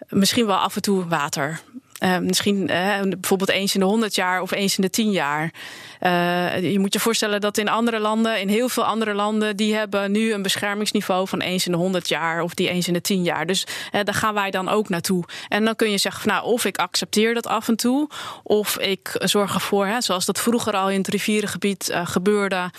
misschien 0.10 0.46
wel 0.46 0.58
af 0.58 0.76
en 0.76 0.82
toe 0.82 1.08
water. 1.08 1.60
Uh, 2.04 2.18
misschien 2.18 2.58
uh, 2.72 3.00
bijvoorbeeld 3.02 3.50
eens 3.50 3.74
in 3.74 3.80
de 3.80 3.86
100 3.86 4.16
jaar 4.16 4.42
of 4.42 4.52
eens 4.52 4.76
in 4.76 4.82
de 4.82 4.90
10 4.90 5.12
jaar. 5.12 5.54
Uh, 6.02 6.72
je 6.72 6.80
moet 6.80 6.94
je 6.94 7.00
voorstellen 7.00 7.42
dat 7.42 7.58
in 7.58 7.70
andere 7.70 8.00
landen, 8.00 8.40
in 8.40 8.48
heel 8.48 8.70
veel 8.70 8.86
andere 8.86 9.14
landen, 9.14 9.56
die 9.56 9.76
hebben 9.76 10.12
nu 10.12 10.34
een 10.34 10.42
beschermingsniveau 10.42 11.28
van 11.28 11.42
eens 11.42 11.66
in 11.66 11.72
de 11.72 11.78
100 11.78 12.08
jaar 12.08 12.42
of 12.42 12.54
die 12.54 12.70
eens 12.70 12.88
in 12.88 12.94
de 12.94 13.02
10 13.02 13.24
jaar. 13.24 13.46
Dus 13.46 13.68
daar 13.92 14.14
gaan 14.14 14.34
wij 14.34 14.52
dan 14.52 14.70
ook 14.70 14.90
naartoe. 14.90 15.24
En 15.48 15.66
dan 15.66 15.76
kun 15.76 15.92
je 15.92 15.98
zeggen, 15.98 16.28
nou, 16.28 16.46
of 16.46 16.66
ik 16.66 16.78
accepteer 16.78 17.34
dat 17.34 17.48
af 17.48 17.68
en 17.68 17.76
toe, 17.76 18.10
of 18.44 18.78
ik 18.78 19.16
zorg 19.20 19.54
ervoor, 19.54 19.86
hè, 19.86 20.02
zoals 20.02 20.26
dat 20.26 20.40
vroeger 20.40 20.74
al 20.74 20.90
in 20.90 20.98
het 20.98 21.08
rivierengebied 21.08 21.92
gebeurde, 22.04 22.72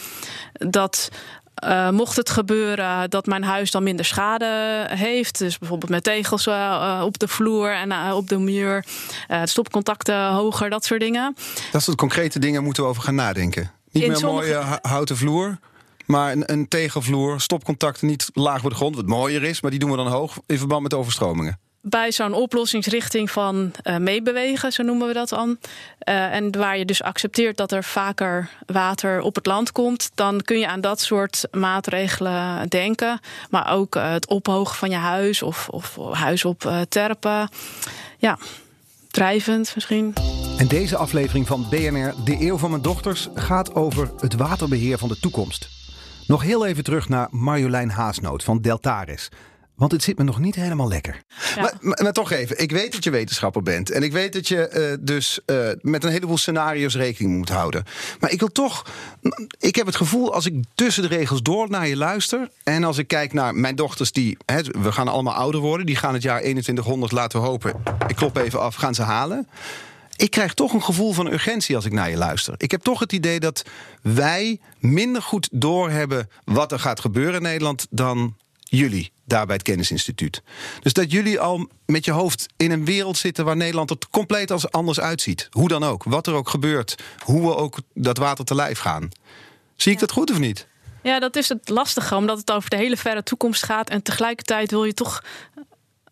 dat 0.52 1.10
uh, 1.64 1.90
mocht 1.90 2.16
het 2.16 2.30
gebeuren 2.30 3.10
dat 3.10 3.26
mijn 3.26 3.42
huis 3.42 3.70
dan 3.70 3.82
minder 3.82 4.04
schade 4.04 4.86
heeft, 4.88 5.38
dus 5.38 5.58
bijvoorbeeld 5.58 5.90
met 5.90 6.04
tegels 6.04 6.46
uh, 6.46 7.02
op 7.04 7.18
de 7.18 7.28
vloer 7.28 7.72
en 7.72 7.90
uh, 7.90 8.12
op 8.14 8.28
de 8.28 8.38
muur, 8.38 8.84
stopcontacten 9.44 10.28
hoger, 10.28 10.70
dat 10.70 10.84
soort 10.84 11.00
dingen. 11.00 11.36
Dat 11.72 11.82
soort 11.82 11.96
concrete 11.96 12.38
dingen 12.38 12.64
moeten 12.64 12.82
we 12.82 12.88
over 12.88 13.02
gaan 13.02 13.14
nadenken. 13.14 13.70
Niet 13.90 14.02
In 14.02 14.08
meer 14.08 14.18
sommige... 14.18 14.52
mooie 14.52 14.78
houten 14.82 15.16
vloer. 15.16 15.58
Maar 16.06 16.32
een, 16.32 16.52
een 16.52 16.68
tegenvloer, 16.68 17.40
stopcontacten 17.40 18.06
niet 18.06 18.30
laag 18.32 18.60
voor 18.60 18.70
de 18.70 18.76
grond, 18.76 18.96
wat 18.96 19.06
mooier 19.06 19.42
is, 19.44 19.60
maar 19.60 19.70
die 19.70 19.80
doen 19.80 19.90
we 19.90 19.96
dan 19.96 20.06
hoog 20.06 20.38
in 20.46 20.58
verband 20.58 20.82
met 20.82 20.94
overstromingen 20.94 21.58
bij 21.80 22.12
zo'n 22.12 22.32
oplossingsrichting 22.32 23.30
van 23.30 23.72
uh, 23.84 23.96
meebewegen, 23.96 24.72
zo 24.72 24.82
noemen 24.82 25.06
we 25.06 25.12
dat 25.12 25.28
dan. 25.28 25.48
Uh, 26.08 26.34
en 26.34 26.58
waar 26.58 26.78
je 26.78 26.84
dus 26.84 27.02
accepteert 27.02 27.56
dat 27.56 27.72
er 27.72 27.84
vaker 27.84 28.50
water 28.66 29.20
op 29.20 29.34
het 29.34 29.46
land 29.46 29.72
komt, 29.72 30.10
dan 30.14 30.40
kun 30.40 30.58
je 30.58 30.68
aan 30.68 30.80
dat 30.80 31.00
soort 31.00 31.48
maatregelen 31.50 32.68
denken. 32.68 33.20
Maar 33.50 33.72
ook 33.72 33.96
uh, 33.96 34.10
het 34.10 34.28
ophogen 34.28 34.76
van 34.76 34.90
je 34.90 34.96
huis 34.96 35.42
of, 35.42 35.68
of 35.68 35.96
huis 36.12 36.44
op 36.44 36.86
terpen. 36.88 37.48
Ja, 38.18 38.38
drijvend 39.10 39.72
misschien. 39.74 40.14
En 40.58 40.68
deze 40.68 40.96
aflevering 40.96 41.46
van 41.46 41.66
BNR 41.70 42.14
De 42.24 42.36
Eeuw 42.40 42.56
van 42.58 42.70
Mijn 42.70 42.82
Dochters 42.82 43.28
gaat 43.34 43.74
over 43.74 44.10
het 44.20 44.34
waterbeheer 44.34 44.98
van 44.98 45.08
de 45.08 45.18
toekomst. 45.20 45.68
Nog 46.26 46.42
heel 46.42 46.66
even 46.66 46.84
terug 46.84 47.08
naar 47.08 47.28
Marjolein 47.30 47.90
Haasnoot 47.90 48.44
van 48.44 48.60
Deltaris. 48.60 49.30
Want 49.78 49.92
het 49.92 50.02
zit 50.02 50.18
me 50.18 50.24
nog 50.24 50.38
niet 50.38 50.54
helemaal 50.54 50.88
lekker. 50.88 51.22
Maar, 51.56 51.74
maar, 51.80 52.12
toch 52.12 52.30
even, 52.30 52.60
ik 52.60 52.70
weet 52.70 52.92
dat 52.92 53.04
je 53.04 53.10
wetenschapper 53.10 53.62
bent. 53.62 53.90
En 53.90 54.02
ik 54.02 54.12
weet 54.12 54.32
dat 54.32 54.48
je 54.48 54.70
uh, 54.74 55.06
dus 55.06 55.40
uh, 55.46 55.68
met 55.80 56.04
een 56.04 56.10
heleboel 56.10 56.36
scenario's 56.36 56.94
rekening 56.96 57.36
moet 57.36 57.48
houden. 57.48 57.84
Maar 58.20 58.30
ik 58.30 58.38
wil 58.38 58.52
toch. 58.52 58.86
Ik 59.58 59.74
heb 59.74 59.86
het 59.86 59.96
gevoel 59.96 60.34
als 60.34 60.46
ik 60.46 60.64
tussen 60.74 61.02
de 61.02 61.08
regels 61.08 61.42
door 61.42 61.70
naar 61.70 61.88
je 61.88 61.96
luister. 61.96 62.50
En 62.62 62.84
als 62.84 62.98
ik 62.98 63.08
kijk 63.08 63.32
naar 63.32 63.54
mijn 63.54 63.76
dochters, 63.76 64.12
die. 64.12 64.36
Hè, 64.44 64.62
we 64.62 64.92
gaan 64.92 65.08
allemaal 65.08 65.34
ouder 65.34 65.60
worden. 65.60 65.86
Die 65.86 65.96
gaan 65.96 66.14
het 66.14 66.22
jaar 66.22 66.40
2100, 66.40 67.12
laten 67.12 67.40
we 67.40 67.46
hopen. 67.46 67.82
Ik 68.06 68.16
klop 68.16 68.36
even 68.36 68.60
af, 68.60 68.74
gaan 68.74 68.94
ze 68.94 69.02
halen. 69.02 69.48
Ik 70.16 70.30
krijg 70.30 70.54
toch 70.54 70.72
een 70.72 70.82
gevoel 70.82 71.12
van 71.12 71.32
urgentie 71.32 71.76
als 71.76 71.84
ik 71.84 71.92
naar 71.92 72.10
je 72.10 72.16
luister. 72.16 72.54
Ik 72.56 72.70
heb 72.70 72.82
toch 72.82 73.00
het 73.00 73.12
idee 73.12 73.40
dat 73.40 73.64
wij 74.02 74.60
minder 74.78 75.22
goed 75.22 75.48
doorhebben 75.52 76.28
wat 76.44 76.72
er 76.72 76.78
gaat 76.78 77.00
gebeuren 77.00 77.34
in 77.34 77.42
Nederland 77.42 77.86
dan 77.90 78.36
jullie 78.60 79.12
daar 79.28 79.46
bij 79.46 79.54
het 79.54 79.64
Kennisinstituut. 79.64 80.42
Dus 80.80 80.92
dat 80.92 81.10
jullie 81.10 81.40
al 81.40 81.68
met 81.86 82.04
je 82.04 82.10
hoofd 82.10 82.46
in 82.56 82.70
een 82.70 82.84
wereld 82.84 83.16
zitten 83.16 83.44
waar 83.44 83.56
Nederland 83.56 83.90
er 83.90 83.96
compleet 84.10 84.50
als 84.50 84.70
anders 84.70 85.00
uitziet. 85.00 85.48
Hoe 85.50 85.68
dan 85.68 85.84
ook, 85.84 86.04
wat 86.04 86.26
er 86.26 86.34
ook 86.34 86.48
gebeurt, 86.48 86.94
hoe 87.24 87.40
we 87.40 87.56
ook 87.56 87.78
dat 87.94 88.16
water 88.16 88.44
te 88.44 88.54
lijf 88.54 88.78
gaan. 88.78 89.08
Zie 89.76 89.92
ik 89.92 89.98
dat 89.98 90.12
goed 90.12 90.30
of 90.30 90.38
niet? 90.38 90.66
Ja, 91.02 91.18
dat 91.18 91.36
is 91.36 91.48
het 91.48 91.68
lastige, 91.68 92.14
omdat 92.14 92.38
het 92.38 92.50
over 92.50 92.70
de 92.70 92.76
hele 92.76 92.96
verre 92.96 93.22
toekomst 93.22 93.62
gaat. 93.62 93.90
En 93.90 94.02
tegelijkertijd 94.02 94.70
wil 94.70 94.84
je 94.84 94.94
toch 94.94 95.24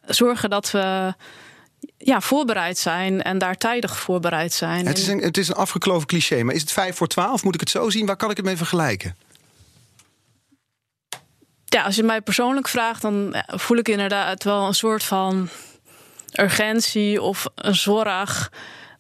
zorgen 0.07 0.51
dat 0.51 0.71
we 0.71 1.15
ja, 1.99 2.21
voorbereid 2.21 2.79
zijn 2.79 3.23
en 3.23 3.39
daar 3.39 3.57
tijdig 3.57 3.99
voorbereid 3.99 4.53
zijn. 4.53 4.87
Het 4.87 4.99
is, 4.99 5.09
een, 5.09 5.21
het 5.21 5.37
is 5.37 5.49
een 5.49 5.55
afgekloven 5.55 6.07
cliché, 6.07 6.43
maar 6.43 6.55
is 6.55 6.61
het 6.61 6.73
vijf 6.73 6.97
voor 6.97 7.07
twaalf? 7.07 7.45
Moet 7.45 7.55
ik 7.55 7.61
het 7.61 7.71
zo 7.71 7.91
zien? 7.91 8.07
Waar 8.07 8.17
kan 8.17 8.31
ik 8.31 8.37
het 8.37 8.47
mee 8.47 8.57
vergelijken? 8.57 9.17
Ja, 11.77 11.83
als 11.83 11.97
je 11.97 12.03
mij 12.03 12.21
persoonlijk 12.21 12.69
vraagt, 12.69 13.03
dan 13.03 13.35
voel 13.47 13.77
ik 13.77 13.89
inderdaad 13.89 14.45
wel 14.45 14.67
een 14.67 14.75
soort 14.75 15.05
van 15.05 15.49
urgentie 16.33 17.23
of 17.23 17.47
een 17.55 17.75
zorg. 17.75 18.53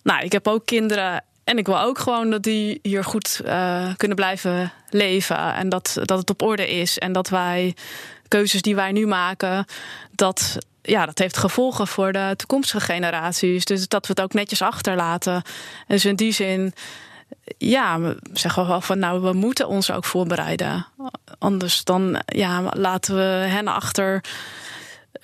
Nou, 0.02 0.24
ik 0.24 0.32
heb 0.32 0.48
ook 0.48 0.66
kinderen 0.66 1.24
en 1.44 1.58
ik 1.58 1.66
wil 1.66 1.80
ook 1.80 1.98
gewoon 1.98 2.30
dat 2.30 2.42
die 2.42 2.78
hier 2.82 3.04
goed 3.04 3.40
uh, 3.44 3.94
kunnen 3.96 4.16
blijven 4.16 4.72
leven. 4.90 5.54
En 5.54 5.68
dat, 5.68 5.96
dat 6.02 6.18
het 6.18 6.30
op 6.30 6.42
orde 6.42 6.68
is. 6.68 6.98
En 6.98 7.12
dat 7.12 7.28
wij 7.28 7.74
keuzes 8.28 8.62
die 8.62 8.74
wij 8.74 8.92
nu 8.92 9.06
maken, 9.06 9.64
dat, 10.10 10.58
ja, 10.82 11.06
dat 11.06 11.18
heeft 11.18 11.36
gevolgen 11.36 11.86
voor 11.86 12.12
de 12.12 12.34
toekomstige 12.36 12.84
generaties. 12.84 13.64
Dus 13.64 13.88
dat 13.88 14.06
we 14.06 14.12
het 14.12 14.22
ook 14.22 14.32
netjes 14.32 14.62
achterlaten. 14.62 15.42
Dus 15.86 16.04
in 16.04 16.16
die 16.16 16.32
zin 16.32 16.74
ja, 17.58 18.00
we 18.00 18.16
zeggen 18.32 18.66
wel 18.66 18.80
van 18.80 18.98
nou, 18.98 19.20
we 19.20 19.32
moeten 19.32 19.68
ons 19.68 19.90
ook 19.90 20.04
voorbereiden. 20.04 20.86
Anders 21.38 21.84
dan 21.84 22.22
ja, 22.26 22.62
laten 22.76 23.14
we 23.14 23.22
hen 23.22 23.68
achter 23.68 24.24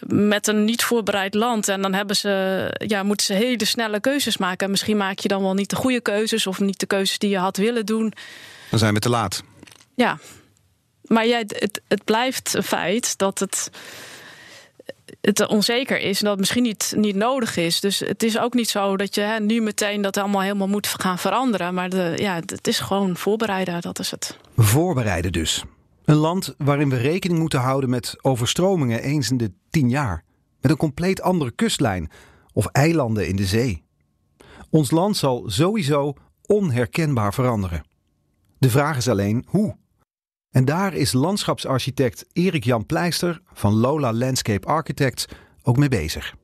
met 0.07 0.47
een 0.47 0.65
niet 0.65 0.85
voorbereid 0.85 1.35
land. 1.35 1.69
En 1.69 1.83
dan 1.83 1.93
hebben 1.93 2.17
ze, 2.17 2.75
ja, 2.87 3.03
moeten 3.03 3.27
ze 3.27 3.33
hele 3.33 3.65
snelle 3.65 4.01
keuzes 4.01 4.37
maken. 4.37 4.65
En 4.65 4.71
misschien 4.71 4.97
maak 4.97 5.19
je 5.19 5.29
dan 5.29 5.43
wel 5.43 5.55
niet 5.55 5.71
de 5.71 5.77
goede 5.77 6.01
keuzes 6.01 6.47
of 6.47 6.61
niet 6.61 6.81
de 6.81 6.87
keuzes 6.87 7.19
die 7.19 7.31
je 7.31 7.39
had 7.39 7.57
willen 7.57 7.87
doen. 7.87 8.13
Dan 8.71 8.79
zijn 8.79 8.95
we 8.95 9.01
te 9.01 9.09
laat. 9.09 9.43
Ja, 9.95 10.19
maar 11.03 11.27
jij, 11.27 11.45
het, 11.47 11.81
het 11.89 12.05
blijft 12.05 12.55
een 12.55 12.63
feit 12.63 13.19
dat 13.19 13.39
het 13.39 13.71
het 15.23 15.47
onzeker 15.47 16.01
is 16.01 16.19
en 16.19 16.23
dat 16.23 16.31
het 16.31 16.41
misschien 16.41 16.63
niet, 16.63 16.93
niet 16.97 17.17
nodig 17.17 17.57
is. 17.57 17.81
Dus 17.81 17.99
het 17.99 18.23
is 18.23 18.39
ook 18.39 18.55
niet 18.55 18.69
zo 18.69 18.97
dat 18.97 19.15
je 19.15 19.21
hè, 19.21 19.41
nu 19.41 19.61
meteen 19.61 20.03
dat 20.03 20.17
allemaal 20.17 20.41
helemaal 20.41 20.69
moet 20.69 20.87
gaan 20.87 21.19
veranderen. 21.19 21.75
Maar 21.75 22.21
ja, 22.21 22.35
het 22.35 22.67
is 22.67 22.79
gewoon 22.81 23.17
voorbereiden, 23.17 23.81
dat 23.81 23.99
is 23.99 24.11
het. 24.11 24.39
Voorbereiden 24.57 25.33
dus. 25.33 25.65
Een 26.05 26.15
land 26.15 26.55
waarin 26.59 26.91
we 26.91 26.97
rekening 26.97 27.39
moeten 27.39 27.61
houden 27.61 27.91
met 27.91 28.17
overstromingen 28.21 29.03
eens 29.03 29.31
in 29.31 29.37
de 29.37 29.53
tien 29.71 29.89
jaar. 29.89 30.25
Met 30.61 30.71
een 30.71 30.77
compleet 30.77 31.23
andere 31.23 31.51
kustlijn 31.51 32.11
of 32.53 32.67
eilanden 32.67 33.29
in 33.29 33.37
de 33.37 33.47
zee. 33.47 33.83
Ons 34.71 34.91
land 34.91 35.17
zal 35.17 35.45
sowieso 35.47 36.15
onherkenbaar 36.47 37.35
veranderen. 37.35 37.85
De 38.59 38.71
vraag 38.71 38.97
is 38.97 39.09
alleen 39.09 39.45
hoe. 39.49 39.77
En 40.53 40.65
daar 40.65 40.95
is 40.95 41.13
landschapsarchitect 41.13 42.27
Erik 42.33 42.65
Jan 42.65 42.87
Pleister 42.87 43.41
van 43.53 43.75
Lola 43.75 44.13
Landscape 44.13 44.67
Architects 44.67 45.27
ook 45.63 45.77
mee 45.77 45.89
bezig. 45.89 46.35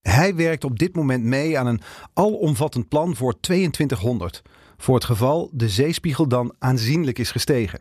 Hij 0.00 0.34
werkt 0.34 0.64
op 0.64 0.78
dit 0.78 0.94
moment 0.94 1.24
mee 1.24 1.58
aan 1.58 1.66
een 1.66 1.80
alomvattend 2.14 2.88
plan 2.88 3.16
voor 3.16 3.40
2200, 3.40 4.42
voor 4.76 4.94
het 4.94 5.04
geval 5.04 5.50
de 5.52 5.68
zeespiegel 5.68 6.28
dan 6.28 6.54
aanzienlijk 6.58 7.18
is 7.18 7.30
gestegen. 7.30 7.80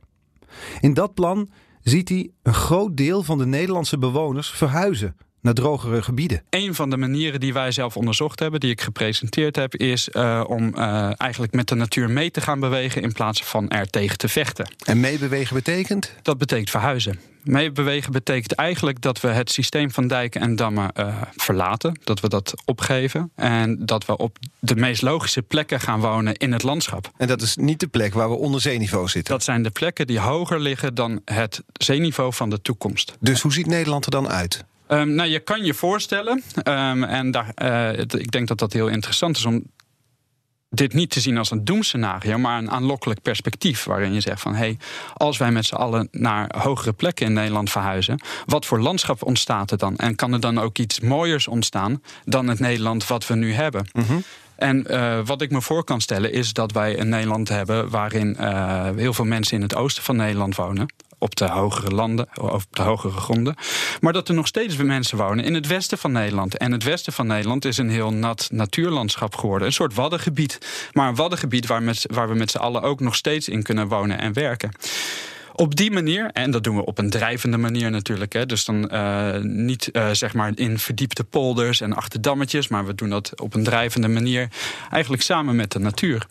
In 0.80 0.93
dat 0.93 1.13
plan 1.13 1.49
ziet 1.82 2.10
hij 2.10 2.32
een 2.43 2.53
groot 2.53 2.97
deel 2.97 3.23
van 3.23 3.38
de 3.38 3.45
Nederlandse 3.45 3.97
bewoners 3.97 4.49
verhuizen 4.49 5.15
naar 5.47 5.55
drogere 5.55 6.01
gebieden. 6.01 6.41
Een 6.49 6.75
van 6.75 6.89
de 6.89 6.97
manieren 6.97 7.39
die 7.39 7.53
wij 7.53 7.71
zelf 7.71 7.97
onderzocht 7.97 8.39
hebben, 8.39 8.60
die 8.60 8.71
ik 8.71 8.81
gepresenteerd 8.81 9.55
heb, 9.55 9.75
is 9.75 10.10
uh, 10.12 10.43
om 10.47 10.73
uh, 10.75 11.10
eigenlijk 11.17 11.53
met 11.53 11.67
de 11.67 11.75
natuur 11.75 12.10
mee 12.10 12.31
te 12.31 12.41
gaan 12.41 12.60
bewegen 12.60 13.01
in 13.01 13.12
plaats 13.12 13.43
van 13.43 13.69
er 13.69 13.89
tegen 13.89 14.17
te 14.17 14.27
vechten. 14.27 14.71
En 14.83 14.99
meebewegen 14.99 15.55
betekent? 15.55 16.13
Dat 16.21 16.38
betekent 16.38 16.69
verhuizen. 16.69 17.19
Meebewegen 17.43 18.12
betekent 18.12 18.51
eigenlijk 18.51 19.01
dat 19.01 19.21
we 19.21 19.27
het 19.27 19.51
systeem 19.51 19.91
van 19.91 20.07
dijken 20.07 20.41
en 20.41 20.55
dammen 20.55 20.91
uh, 20.99 21.21
verlaten. 21.36 21.99
Dat 22.03 22.19
we 22.19 22.29
dat 22.29 22.53
opgeven. 22.65 23.31
En 23.36 23.86
dat 23.86 24.05
we 24.05 24.17
op 24.17 24.38
de 24.60 24.75
meest 24.75 25.01
logische 25.01 25.41
plekken 25.41 25.79
gaan 25.79 25.99
wonen 25.99 26.36
in 26.36 26.51
het 26.51 26.63
landschap. 26.63 27.12
En 27.17 27.27
dat 27.27 27.41
is 27.41 27.55
niet 27.55 27.79
de 27.79 27.88
plek 27.88 28.13
waar 28.13 28.29
we 28.29 28.36
onder 28.36 28.62
zeeniveau 28.62 29.07
zitten? 29.07 29.33
Dat 29.33 29.43
zijn 29.43 29.63
de 29.63 29.69
plekken 29.69 30.07
die 30.07 30.19
hoger 30.19 30.60
liggen 30.60 30.95
dan 30.95 31.21
het 31.25 31.63
zeeniveau 31.73 32.33
van 32.33 32.49
de 32.49 32.62
toekomst. 32.62 33.15
Dus 33.19 33.41
hoe 33.41 33.53
ziet 33.53 33.67
Nederland 33.67 34.05
er 34.05 34.12
dan 34.12 34.27
uit? 34.27 34.65
Um, 34.89 35.13
nou, 35.13 35.30
je 35.30 35.39
kan 35.39 35.65
je 35.65 35.73
voorstellen, 35.73 36.43
um, 36.63 37.04
en 37.04 37.32
daar, 37.32 37.52
uh, 37.62 38.00
ik 38.00 38.32
denk 38.32 38.47
dat 38.47 38.60
dat 38.60 38.73
heel 38.73 38.88
interessant 38.88 39.38
is 39.38 39.45
om 39.45 39.63
dit 40.69 40.93
niet 40.93 41.10
te 41.10 41.19
zien 41.19 41.38
als 41.38 41.52
een 41.52 41.65
doemscenario, 41.65 42.38
maar 42.38 42.58
een 42.58 42.71
aanlokkelijk 42.71 43.21
perspectief. 43.21 43.84
Waarin 43.84 44.13
je 44.13 44.21
zegt 44.21 44.41
van 44.41 44.52
hé, 44.52 44.58
hey, 44.58 44.78
als 45.13 45.38
wij 45.38 45.52
met 45.52 45.65
z'n 45.65 45.76
allen 45.76 46.08
naar 46.12 46.52
hogere 46.58 46.93
plekken 46.93 47.26
in 47.26 47.34
Nederland 47.34 47.69
verhuizen, 47.69 48.21
wat 48.45 48.65
voor 48.65 48.80
landschap 48.80 49.23
ontstaat 49.23 49.71
er 49.71 49.78
dan? 49.78 49.95
En 49.95 50.15
kan 50.15 50.34
er 50.34 50.39
dan 50.39 50.60
ook 50.60 50.78
iets 50.78 51.00
mooiers 51.00 51.47
ontstaan 51.47 52.02
dan 52.26 52.47
het 52.47 52.60
Nederland 52.60 53.08
wat 53.08 53.28
we 53.28 53.36
nu 53.36 53.54
hebben? 53.54 53.89
Mm 53.93 54.04
-hmm. 54.04 54.23
En 54.56 54.86
uh, 54.89 55.19
wat 55.26 55.41
ik 55.41 55.52
me 55.52 55.62
voor 55.62 55.84
kan 55.84 56.02
stellen 56.02 56.32
is 56.32 56.54
dat 56.54 56.71
wij 56.71 57.00
een 57.00 57.10
Nederland 57.10 57.50
hebben 57.50 57.89
waarin 57.89 58.38
uh, 58.39 58.89
heel 58.95 59.13
veel 59.13 59.26
mensen 59.26 59.56
in 59.56 59.62
het 59.62 59.76
oosten 59.76 60.04
van 60.04 60.15
Nederland 60.15 60.56
wonen. 60.56 60.93
Op 61.19 61.36
de 61.36 61.47
hogere 61.47 61.95
landen, 61.95 62.27
of 62.41 62.65
op 62.65 62.75
de 62.75 62.82
hogere 62.82 63.19
gronden. 63.19 63.56
Maar 63.99 64.13
dat 64.13 64.27
er 64.27 64.36
nog 64.36 64.47
steeds 64.47 64.75
mensen 64.75 65.17
wonen 65.17 65.45
in 65.45 65.53
het 65.53 65.67
westen 65.67 65.97
van 65.97 66.12
Nederland. 66.12 66.58
En 66.58 66.71
het 66.71 66.84
westen 66.84 67.13
van 67.13 67.27
Nederland 67.27 67.65
is 67.65 67.77
een 67.77 67.89
heel 67.89 68.13
nat 68.13 68.47
natuurlandschap 68.51 69.36
geworden. 69.36 69.67
Een 69.67 69.73
soort 69.73 69.93
waddengebied. 69.93 70.58
Maar 70.93 71.08
een 71.08 71.15
waddengebied 71.15 71.67
waar, 71.67 71.84
met, 71.84 72.06
waar 72.12 72.30
we 72.30 72.36
met 72.36 72.51
z'n 72.51 72.58
allen 72.58 72.82
ook 72.82 72.99
nog 72.99 73.15
steeds 73.15 73.49
in 73.49 73.63
kunnen 73.63 73.88
wonen 73.88 74.19
en 74.19 74.34
werken. 74.34 74.71
Op 75.53 75.75
die 75.75 75.91
manier, 75.91 76.30
en 76.32 76.51
dat 76.51 76.63
doen 76.63 76.75
we 76.75 76.86
op 76.86 76.97
een 76.97 77.10
drijvende 77.10 77.58
manier 77.58 77.91
natuurlijk. 77.91 78.34
Hè, 78.34 78.45
dus 78.45 78.65
dan 78.65 78.89
uh, 78.93 79.38
niet 79.41 79.89
uh, 79.91 80.10
zeg 80.12 80.34
maar 80.34 80.51
in 80.56 80.80
verdiepte 80.80 81.23
polders 81.23 81.82
en 81.82 81.93
achterdammetjes, 81.93 82.67
maar 82.67 82.86
we 82.86 82.95
doen 82.95 83.10
dat 83.10 83.41
op 83.41 83.53
een 83.53 83.63
drijvende 83.63 84.08
manier, 84.08 84.47
eigenlijk 84.91 85.23
samen 85.23 85.56
met 85.56 85.71
de 85.71 85.80
natuur. 85.80 86.27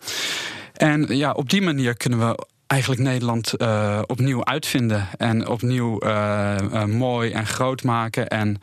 En 0.73 1.17
ja, 1.17 1.31
op 1.31 1.49
die 1.49 1.61
manier 1.61 1.97
kunnen 1.97 2.19
we 2.19 2.45
eigenlijk 2.67 3.01
Nederland 3.01 3.53
uh, 3.57 4.01
opnieuw 4.05 4.45
uitvinden 4.45 5.07
en 5.17 5.47
opnieuw 5.47 6.03
uh, 6.03 6.55
uh, 6.73 6.83
mooi 6.83 7.31
en 7.31 7.45
groot 7.45 7.83
maken 7.83 8.27
en 8.27 8.61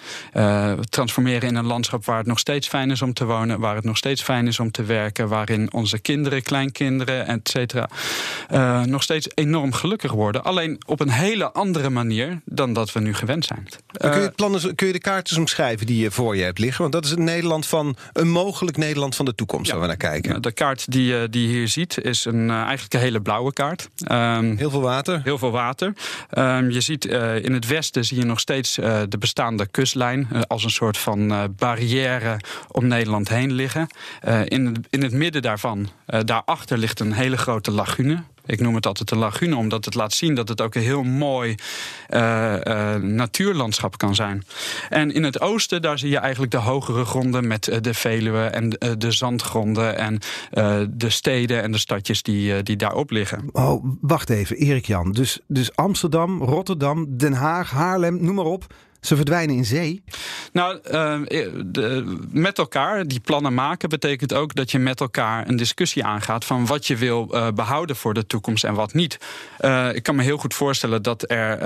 transformeren 0.88 1.49
in 1.49 1.55
een 1.55 1.67
landschap 1.67 2.05
waar 2.05 2.19
het 2.19 2.27
nog 2.27 2.38
steeds 2.38 2.69
fijn 2.69 2.90
is 2.90 3.03
om 3.03 3.12
te 3.12 3.25
wonen, 3.25 3.61
waar 3.61 3.75
het 3.75 3.85
nog 3.85 3.97
steeds 3.97 4.23
fijn 4.23 4.47
is 4.47 4.61
om 4.61 4.71
te 4.71 4.85
werken, 4.85 5.29
waarin 5.29 5.73
onze 5.73 5.99
kinderen, 5.99 6.43
kleinkinderen, 6.43 7.27
et 7.27 7.49
cetera, 7.49 7.88
nog 8.85 9.03
steeds 9.03 9.29
enorm 9.35 9.73
gelukkig 9.73 10.12
worden. 10.12 10.45
Alleen 10.45 10.83
op 10.87 11.01
een 11.01 11.11
hele 11.11 11.53
andere 11.53 11.90
manier 11.90 12.40
dan 12.45 12.73
dat 12.73 12.93
we 12.93 13.01
nu 13.01 13.14
gewend 13.14 13.45
zijn. 13.45 13.67
kun, 13.93 14.11
je 14.11 14.17
het 14.17 14.37
plannen, 14.37 14.75
kun 14.75 14.87
je 14.87 14.93
de 14.93 14.99
kaarten 14.99 15.38
omschrijven 15.38 15.87
die 15.87 16.03
je 16.03 16.11
voor 16.11 16.37
je 16.37 16.43
hebt 16.43 16.59
liggen? 16.59 16.81
Want 16.81 16.93
dat 16.93 17.05
is 17.05 17.11
het 17.11 17.19
Nederland 17.19 17.67
van 17.67 17.97
een 18.12 18.31
mogelijk 18.31 18.77
Nederland 18.77 19.17
van 19.17 19.25
de 19.25 19.35
toekomst, 19.35 19.67
ja, 19.67 19.73
waar 19.73 19.83
we 19.83 19.88
naar 19.88 19.97
kijken. 19.97 20.43
De 20.43 20.53
kaart 20.53 20.93
die, 20.93 21.29
die 21.29 21.49
je 21.49 21.55
hier 21.55 21.69
ziet 21.69 21.99
is 21.99 22.25
een, 22.25 22.51
eigenlijk 22.51 22.95
een 22.95 23.01
hele 23.01 23.21
blauwe 23.21 23.53
kaart. 23.53 23.88
Um, 24.13 24.57
heel 24.57 24.71
veel 24.71 24.81
water. 24.81 25.21
Heel 25.25 25.39
veel 25.39 25.51
water. 25.51 25.93
Um, 26.39 26.71
je 26.71 26.81
ziet 26.81 27.07
uh, 27.07 27.45
in 27.45 27.53
het 27.53 27.67
westen 27.67 28.05
zie 28.05 28.19
je 28.19 28.25
nog 28.25 28.41
steeds 28.41 28.79
uh, 28.79 29.01
de 29.09 29.19
bestaande 29.19 29.67
kustlijn 29.67 30.29
uh, 30.33 30.41
als 30.47 30.65
een 30.65 30.71
soort 30.71 30.99
van 30.99 31.53
barrière 31.57 32.41
om 32.69 32.87
Nederland 32.87 33.29
heen 33.29 33.53
liggen. 33.53 33.87
in, 34.45 34.85
in 34.91 35.03
het 35.03 35.13
midden 35.13 35.43
daarvan, 35.43 35.89
daarachter 36.25 36.79
ligt 36.79 37.01
een 37.01 37.13
hele 37.13 37.37
grote 37.37 37.71
lagune. 37.71 38.23
Ik 38.47 38.61
noem 38.61 38.75
het 38.75 38.87
altijd 38.87 39.11
een 39.11 39.19
lagune, 39.19 39.57
omdat 39.57 39.85
het 39.85 39.95
laat 39.95 40.13
zien 40.13 40.35
dat 40.35 40.49
het 40.49 40.61
ook 40.61 40.75
een 40.75 40.83
heel 40.83 41.03
mooi 41.03 41.55
uh, 42.11 42.55
uh, 42.65 42.95
natuurlandschap 42.95 43.99
kan 43.99 44.15
zijn. 44.15 44.45
En 44.89 45.13
in 45.13 45.23
het 45.23 45.41
oosten, 45.41 45.83
daar 45.83 45.99
zie 45.99 46.11
je 46.11 46.19
eigenlijk 46.19 46.53
de 46.53 46.59
hogere 46.59 47.05
gronden 47.05 47.47
met 47.47 47.69
uh, 47.69 47.77
de 47.81 47.95
Veluwe 47.95 48.45
en 48.45 48.71
de 48.99 49.11
zandgronden 49.11 49.99
en 49.99 50.19
de 50.91 51.11
steden 51.11 51.63
en 51.63 51.73
de 51.73 51.79
stadjes 51.79 52.23
die, 52.23 52.63
die 52.63 52.77
daarop 52.77 53.11
liggen. 53.11 53.49
Oh, 53.53 53.85
wacht 54.01 54.31
even, 54.31 54.57
Erik 54.57 54.87
Jan. 54.87 55.13
Dus, 55.13 55.41
dus 55.47 55.77
Amsterdam, 55.77 56.43
Rotterdam, 56.43 57.17
Den 57.17 57.33
Haag, 57.33 57.71
Haarlem, 57.71 58.25
noem 58.25 58.35
maar 58.35 58.45
op. 58.45 58.67
Ze 59.05 59.17
verdwijnen 59.17 59.57
in 59.57 59.64
zee? 59.64 60.03
Nou, 60.53 60.79
uh, 60.90 61.19
de, 61.67 62.19
met 62.31 62.59
elkaar 62.59 63.07
die 63.07 63.21
plannen 63.21 63.55
maken 63.55 63.88
betekent 63.88 64.35
ook 64.35 64.55
dat 64.55 64.71
je 64.71 64.79
met 64.79 65.01
elkaar 65.01 65.49
een 65.49 65.57
discussie 65.57 66.05
aangaat 66.05 66.45
van 66.45 66.67
wat 66.67 66.87
je 66.87 66.97
wil 66.97 67.29
uh, 67.31 67.49
behouden 67.55 67.97
voor 67.97 68.14
de 68.14 68.27
toekomst 68.27 68.64
en 68.64 68.75
wat 68.75 68.93
niet. 68.93 69.19
Ik 69.93 70.03
kan 70.03 70.17
me 70.17 70.23
heel 70.23 70.37
goed 70.37 70.55
voorstellen 70.55 71.03
dat 71.03 71.31
er 71.31 71.59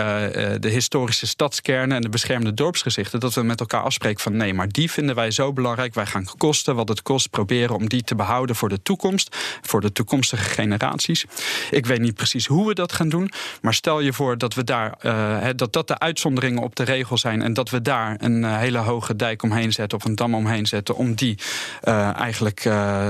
de 0.61 0.69
historische 0.69 1.27
stadskernen 1.27 1.97
en 1.97 2.03
de 2.03 2.09
beschermde 2.09 2.55
dorpsgezichten, 2.55 3.21
dat 3.21 3.35
we 3.35 3.43
met 3.43 3.61
elkaar 3.61 3.83
afspreken 3.83 4.21
van 4.21 4.37
nee, 4.37 4.55
maar 4.55 4.69
die 4.69 4.91
vinden 4.91 5.15
wij 5.15 5.31
zo 5.31 5.53
belangrijk. 5.53 5.95
Wij 5.95 6.07
gaan 6.07 6.27
kosten 6.37 6.75
wat 6.75 6.89
het 6.89 7.03
kost 7.03 7.31
proberen 7.31 7.75
om 7.75 7.89
die 7.89 8.03
te 8.03 8.15
behouden 8.15 8.57
voor 8.57 8.69
de 8.69 8.83
toekomst, 8.83 9.37
voor 9.63 9.81
de 9.81 9.93
toekomstige 9.93 10.45
generaties. 10.51 11.25
Ik 11.71 11.87
weet 11.87 12.01
niet 12.01 12.15
precies 12.15 12.47
hoe 12.47 12.67
we 12.67 12.75
dat 12.75 12.93
gaan 12.93 13.09
doen, 13.09 13.31
maar 13.61 13.75
stel 13.75 14.01
je 14.01 14.13
voor 14.13 14.39
dat 14.39 14.55
we 14.55 14.65
daar 14.65 14.97
dat 15.57 15.73
dat 15.73 15.89
de 15.89 15.99
uitzonderingen 15.99 16.63
op 16.63 16.77
de 16.77 16.83
regels 16.83 17.27
zijn 17.29 17.43
en 17.43 17.53
dat 17.53 17.71
we 17.71 17.83
daar 17.83 18.17
een 18.19 18.43
uh, 18.43 18.57
hele 18.57 18.79
hoge 18.79 19.17
dijk 19.17 19.43
omheen 19.43 19.73
zetten 19.73 19.99
of 19.99 20.05
een 20.05 20.15
dam 20.15 20.35
omheen 20.35 20.67
zetten 20.67 20.97
om 20.97 21.15
die 21.15 21.39
uh, 21.85 22.17
eigenlijk 22.17 22.65
uh, 22.65 23.09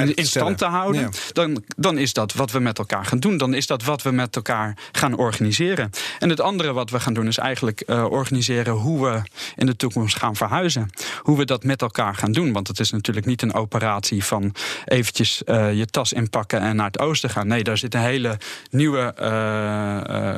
in, 0.00 0.14
in, 0.14 0.26
stand 0.26 0.58
te 0.58 0.64
houden, 0.64 1.00
ja. 1.00 1.08
dan, 1.32 1.62
dan 1.76 1.98
is 1.98 2.12
dat 2.12 2.32
wat 2.32 2.50
we 2.50 2.58
met 2.58 2.78
elkaar 2.78 3.04
gaan 3.04 3.18
doen. 3.18 3.36
Dan 3.36 3.54
is 3.54 3.66
dat 3.66 3.84
wat 3.84 4.02
we 4.02 4.10
met 4.10 4.36
elkaar 4.36 4.76
gaan 4.92 5.16
organiseren. 5.16 5.90
En 6.18 6.28
het 6.28 6.40
andere 6.40 6.72
wat 6.72 6.90
we 6.90 7.00
gaan 7.00 7.14
doen 7.14 7.26
is 7.26 7.38
eigenlijk 7.38 7.82
organiseren 7.86 8.74
hoe 8.74 9.04
we 9.04 9.22
in 9.56 9.66
de 9.66 9.76
toekomst 9.76 10.16
gaan 10.16 10.36
verhuizen. 10.36 10.90
Hoe 11.18 11.36
we 11.38 11.44
dat 11.44 11.64
met 11.64 11.82
elkaar 11.82 12.14
gaan 12.14 12.32
doen. 12.32 12.52
Want 12.52 12.68
het 12.68 12.80
is 12.80 12.90
natuurlijk 12.90 13.26
niet 13.26 13.42
een 13.42 13.54
operatie 13.54 14.24
van 14.24 14.54
eventjes 14.84 15.42
je 15.46 15.86
tas 15.90 16.12
inpakken 16.12 16.60
en 16.60 16.76
naar 16.76 16.86
het 16.86 16.98
oosten 16.98 17.30
gaan. 17.30 17.46
Nee, 17.46 17.64
daar 17.64 17.78
zit 17.78 17.94
een 17.94 18.00
hele 18.00 18.38
nieuwe 18.70 19.14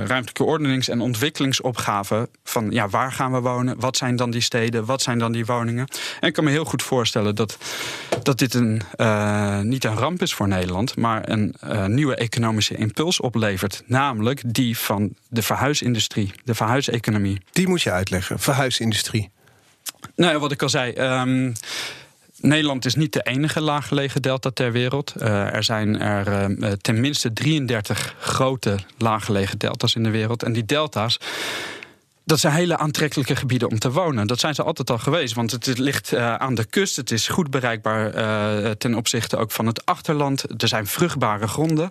ruimtelijke 0.06 0.44
ordenings- 0.44 0.88
en 0.88 1.00
ontwikkelingsopgave 1.00 1.93
van 2.44 2.70
ja, 2.70 2.88
waar 2.88 3.12
gaan 3.12 3.32
we 3.32 3.40
wonen? 3.40 3.80
Wat 3.80 3.96
zijn 3.96 4.16
dan 4.16 4.30
die 4.30 4.40
steden? 4.40 4.84
Wat 4.84 5.02
zijn 5.02 5.18
dan 5.18 5.32
die 5.32 5.46
woningen? 5.46 5.86
En 6.20 6.28
ik 6.28 6.32
kan 6.32 6.44
me 6.44 6.50
heel 6.50 6.64
goed 6.64 6.82
voorstellen 6.82 7.34
dat, 7.34 7.58
dat 8.22 8.38
dit 8.38 8.54
een, 8.54 8.82
uh, 8.96 9.60
niet 9.60 9.84
een 9.84 9.96
ramp 9.96 10.22
is 10.22 10.34
voor 10.34 10.48
Nederland, 10.48 10.96
maar 10.96 11.28
een 11.28 11.54
uh, 11.64 11.84
nieuwe 11.86 12.14
economische 12.14 12.76
impuls 12.76 13.20
oplevert. 13.20 13.82
Namelijk 13.86 14.42
die 14.46 14.78
van 14.78 15.14
de 15.28 15.42
verhuisindustrie, 15.42 16.32
de 16.44 16.54
verhuiseconomie. 16.54 17.40
Die 17.52 17.68
moet 17.68 17.82
je 17.82 17.90
uitleggen, 17.90 18.38
verhuisindustrie. 18.38 19.30
Nou 20.16 20.32
ja, 20.32 20.38
wat 20.38 20.52
ik 20.52 20.62
al 20.62 20.68
zei. 20.68 20.92
Um, 20.92 21.52
Nederland 22.40 22.84
is 22.84 22.94
niet 22.94 23.12
de 23.12 23.22
enige 23.22 23.60
laaggelegen 23.60 24.22
delta 24.22 24.50
ter 24.50 24.72
wereld. 24.72 25.14
Uh, 25.18 25.54
er 25.54 25.64
zijn 25.64 26.00
er 26.00 26.50
uh, 26.50 26.72
tenminste 26.72 27.32
33 27.32 28.14
grote 28.18 28.78
laaggelegen 28.98 29.58
delta's 29.58 29.94
in 29.94 30.02
de 30.02 30.10
wereld. 30.10 30.42
En 30.42 30.52
die 30.52 30.64
delta's 30.64 31.18
dat 32.24 32.40
zijn 32.40 32.54
hele 32.54 32.76
aantrekkelijke 32.76 33.36
gebieden 33.36 33.70
om 33.70 33.78
te 33.78 33.92
wonen. 33.92 34.26
Dat 34.26 34.40
zijn 34.40 34.54
ze 34.54 34.62
altijd 34.62 34.90
al 34.90 34.98
geweest, 34.98 35.34
want 35.34 35.50
het 35.50 35.78
ligt 35.78 36.12
uh, 36.12 36.34
aan 36.34 36.54
de 36.54 36.64
kust. 36.64 36.96
Het 36.96 37.10
is 37.10 37.28
goed 37.28 37.50
bereikbaar 37.50 38.14
uh, 38.14 38.70
ten 38.70 38.94
opzichte 38.94 39.36
ook 39.36 39.50
van 39.50 39.66
het 39.66 39.86
achterland. 39.86 40.62
Er 40.62 40.68
zijn 40.68 40.86
vruchtbare 40.86 41.48
gronden. 41.48 41.88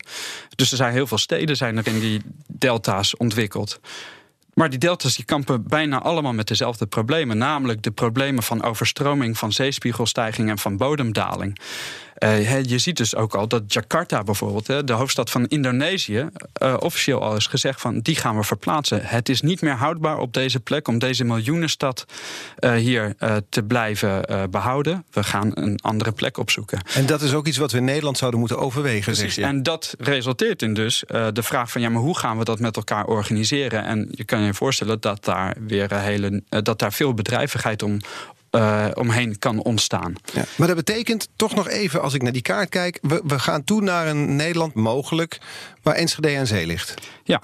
Dus 0.56 0.72
er 0.72 0.78
zijn 0.78 0.94
heel 0.94 1.08
veel 1.08 1.18
steden 1.18 1.56
zijn 1.56 1.78
er 1.78 1.88
in 1.88 2.00
die 2.00 2.22
delta's 2.48 3.18
ontwikkeld. 3.18 3.80
Maar 4.54 4.70
die 4.70 4.80
delta's 4.80 5.16
die 5.16 5.26
kampen 5.26 5.68
bijna 5.68 6.02
allemaal 6.02 6.34
met 6.34 6.48
dezelfde 6.48 6.86
problemen. 6.86 7.38
Namelijk 7.38 7.84
de 7.84 7.92
problemen 7.92 8.44
van 8.44 8.64
overstroming, 8.64 9.38
van 9.38 9.52
zeespiegelstijging 9.52 10.50
en 10.50 10.58
van 10.58 10.78
bodemdaling. 10.78 11.60
Uh, 12.20 12.64
je 12.64 12.78
ziet 12.78 12.98
dus 12.98 13.16
ook 13.16 13.36
al 13.36 13.48
dat 13.48 13.74
Jakarta 13.74 14.24
bijvoorbeeld, 14.24 14.88
de 14.88 14.94
hoofdstad 14.94 15.30
van 15.30 15.48
Indonesië, 15.48 16.30
uh, 16.64 16.76
officieel 16.80 17.22
al 17.22 17.36
is 17.36 17.48
gezegd 17.48 17.82
van 17.82 18.00
die 18.00 18.16
gaan 18.16 18.38
we 18.38 18.44
verplaatsen. 18.44 19.00
Het 19.04 19.30
is 19.30 19.42
niet 19.42 19.62
meer 19.62 19.74
houdbaar 19.74 20.18
op 20.18 20.34
deze 20.34 20.60
plek 20.60 20.88
om 20.88 21.00
deze 21.00 21.24
miljoenenstad 21.24 22.06
uh, 22.60 22.74
hier 22.74 23.16
te 23.50 23.64
blijven 23.64 24.26
behouden. 24.52 25.06
We 25.12 25.24
gaan 25.24 25.52
een 25.54 25.80
andere 25.82 26.12
plek 26.12 26.38
opzoeken. 26.38 26.80
En 26.94 27.06
dat 27.06 27.22
is 27.22 27.34
ook 27.34 27.48
iets 27.48 27.58
wat 27.58 27.72
we 27.72 27.78
in 27.78 27.84
Nederland 27.84 28.18
zouden 28.18 28.40
moeten 28.40 28.58
overwegen. 28.58 29.14
Precies. 29.14 29.38
En 29.38 29.64
dat 29.64 29.96
resulteert 30.00 30.62
in 30.62 30.74
dus 30.74 31.04
de 31.34 31.44
vraag 31.44 31.72
van 31.72 31.82
ja, 31.82 31.90
maar 31.90 32.02
hoe 32.02 32.18
gaan 32.18 32.38
we 32.38 32.44
dat 32.44 32.60
met 32.60 32.76
elkaar 32.76 33.06
organiseren? 33.06 33.86
En 33.86 34.08
je 34.12 34.24
kan 34.24 34.42
je 34.42 34.54
voorstellen 34.54 35.02
dat 35.02 35.26
daar 35.26 35.56
weer 35.68 35.94
hele, 35.94 36.44
dat 36.50 36.80
daar 36.80 36.94
veel 36.94 37.14
bedrijvigheid 37.14 37.84
om, 37.84 38.00
uh, 38.56 38.88
omheen 38.94 39.40
kan 39.40 39.64
ontstaan. 39.64 40.14
Ja, 40.34 40.44
maar 40.58 40.68
dat 40.68 40.76
betekent 40.76 41.30
toch 41.36 41.56
nog 41.56 41.68
even, 41.68 42.02
als 42.02 42.14
ik 42.14 42.22
naar 42.22 42.32
die 42.32 42.42
kaart 42.42 42.70
kijk, 42.70 43.00
we, 43.02 43.22
we 43.26 43.40
gaan 43.40 43.64
toe 43.64 43.82
naar 43.82 44.08
een 44.08 44.36
Nederland 44.36 44.74
mogelijk 44.74 45.40
waar 45.84 45.96
Enschede 45.96 46.38
aan 46.38 46.48
zee 46.48 46.66
ligt. 46.66 46.94
Ja, 47.24 47.42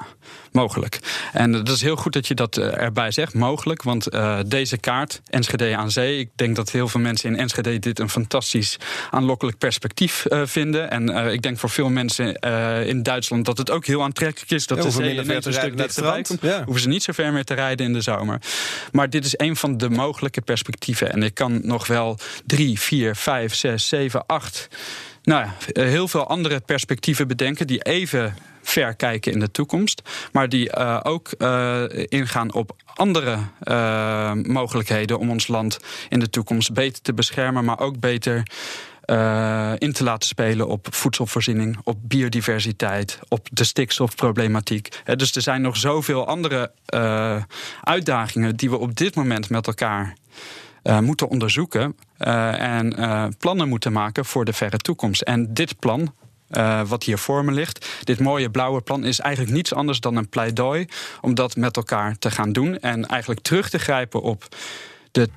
mogelijk. 0.52 1.00
En 1.34 1.52
dat 1.52 1.70
is 1.70 1.82
heel 1.82 1.96
goed 1.96 2.14
dat 2.14 2.28
je 2.28 2.36
dat 2.36 2.58
eh, 2.58 2.82
erbij 2.82 3.12
zegt, 3.12 3.34
mogelijk. 3.34 3.84
Want 3.84 4.14
uh, 4.14 4.40
deze 4.46 4.78
kaart, 4.78 5.22
Enschede 5.30 5.76
aan 5.78 5.92
zee, 5.92 6.20
ik 6.20 6.30
denk 6.36 6.56
dat 6.56 6.72
heel 6.72 6.88
veel 6.88 7.00
mensen 7.00 7.30
in 7.30 7.40
Enschede 7.40 7.80
dit 7.80 8.00
een 8.00 8.10
fantastisch 8.10 8.78
aanlokkelijk 9.12 9.58
perspectief 9.58 10.26
uh, 10.30 10.42
vinden. 10.46 10.92
En 10.92 11.32
ik 11.32 11.42
denk 11.42 11.60
voor 11.60 11.70
veel 11.70 11.90
mensen 11.90 12.34
in 12.86 13.04
Duitsland 13.04 13.46
dat 13.46 13.58
het 13.58 13.72
ook 13.72 13.86
heel 13.86 14.04
aantrekkelijk 14.04 14.52
is 14.52 14.68
dat 14.68 14.78
ja, 14.78 14.84
de 14.84 14.92
zee 14.92 15.18
een 15.18 15.54
stuk 15.54 15.78
dichterbij 15.78 16.22
komt. 16.22 16.42
Ja. 16.42 16.64
Hoeven 16.64 16.82
ze 16.82 16.88
niet 16.88 17.04
zo 17.04 17.12
ver 17.12 17.34
meer 17.34 17.44
te 17.44 17.54
rijden 17.54 17.86
in 17.86 17.94
de 17.94 18.02
zomer. 18.02 18.42
Maar 18.92 19.10
dit 19.10 19.26
is 19.26 19.34
een 19.38 19.56
van 19.56 19.78
de 19.78 19.90
mogelijke 19.90 20.42
perspectieven. 20.42 21.12
En 21.12 21.24
ik 21.24 21.34
kan 21.34 21.60
nog 21.64 21.88
wel 21.88 22.18
drie, 22.46 22.80
vier, 22.80 23.16
vijf, 23.16 23.56
zes, 23.56 23.88
zeven, 23.88 24.26
acht 24.26 24.68
nou 25.30 25.46
ja, 25.46 25.82
heel 25.82 26.08
veel 26.08 26.28
andere 26.28 26.60
perspectieven 26.60 27.28
bedenken 27.28 27.68
die 27.68 27.82
even 27.82 28.36
ver 28.62 28.94
kijken 28.96 29.32
in 29.32 29.40
de 29.40 29.52
toekomst, 29.52 30.02
maar 30.32 30.50
die 30.50 30.78
uh, 30.78 31.00
ook 31.04 31.30
uh, 31.38 31.84
ingaan 32.08 32.54
op 32.54 32.76
andere 32.96 33.38
mogelijkheden 34.44 35.20
om 35.20 35.30
ons 35.30 35.48
land 35.48 35.80
in 36.10 36.20
de 36.20 36.30
toekomst 36.30 36.74
beter 36.74 37.02
te 37.02 37.14
beschermen, 37.14 37.66
maar 37.66 37.80
ook 37.80 38.00
beter 38.00 38.44
in 39.78 39.94
te 39.94 40.04
laten 40.04 40.28
spelen 40.28 40.68
op 40.68 40.88
voedselvoorziening, 40.92 41.78
op 41.84 41.98
biodiversiteit, 42.02 43.20
op 43.28 43.48
de 43.52 43.64
stikstofproblematiek. 43.64 45.02
Dus 45.16 45.36
er 45.36 45.42
zijn 45.42 45.62
nog 45.62 45.78
zoveel 45.78 46.28
andere 46.28 46.72
uitdagingen 47.84 48.56
die 48.56 48.70
we 48.70 48.78
op 48.78 48.96
dit 48.96 49.16
moment 49.16 49.50
met 49.50 49.68
elkaar 49.68 50.14
uh, 50.90 51.00
moeten 51.00 51.30
onderzoeken 51.30 51.96
uh, 52.20 52.62
en 52.62 53.00
uh, 53.00 53.26
plannen 53.38 53.68
moeten 53.68 53.92
maken 53.92 54.26
voor 54.26 54.46
de 54.46 54.54
verre 54.54 54.78
toekomst. 54.78 55.22
En 55.22 55.54
dit 55.54 55.80
plan 55.80 56.14
eh, 56.50 56.82
wat 56.88 57.04
hier 57.04 57.18
voor 57.18 57.46
me 57.46 57.52
ligt. 57.52 57.90
Dit 58.04 58.20
mooie 58.20 58.50
blauwe 58.50 58.82
plan 58.82 59.04
is 59.04 59.20
eigenlijk 59.20 59.56
niets 59.56 59.74
anders 59.74 60.00
dan 60.00 60.16
een 60.16 60.30
pleidooi 60.30 60.88
om 61.22 61.34
dat 61.34 61.56
met 61.56 61.78
elkaar 61.78 62.18
te 62.18 62.32
gaan 62.32 62.52
doen. 62.52 62.80
En 62.80 63.06
eigenlijk 63.06 63.42
terug 63.42 63.70
te 63.70 63.80
grijpen 63.80 64.22
op 64.22 64.48
de 65.12 65.30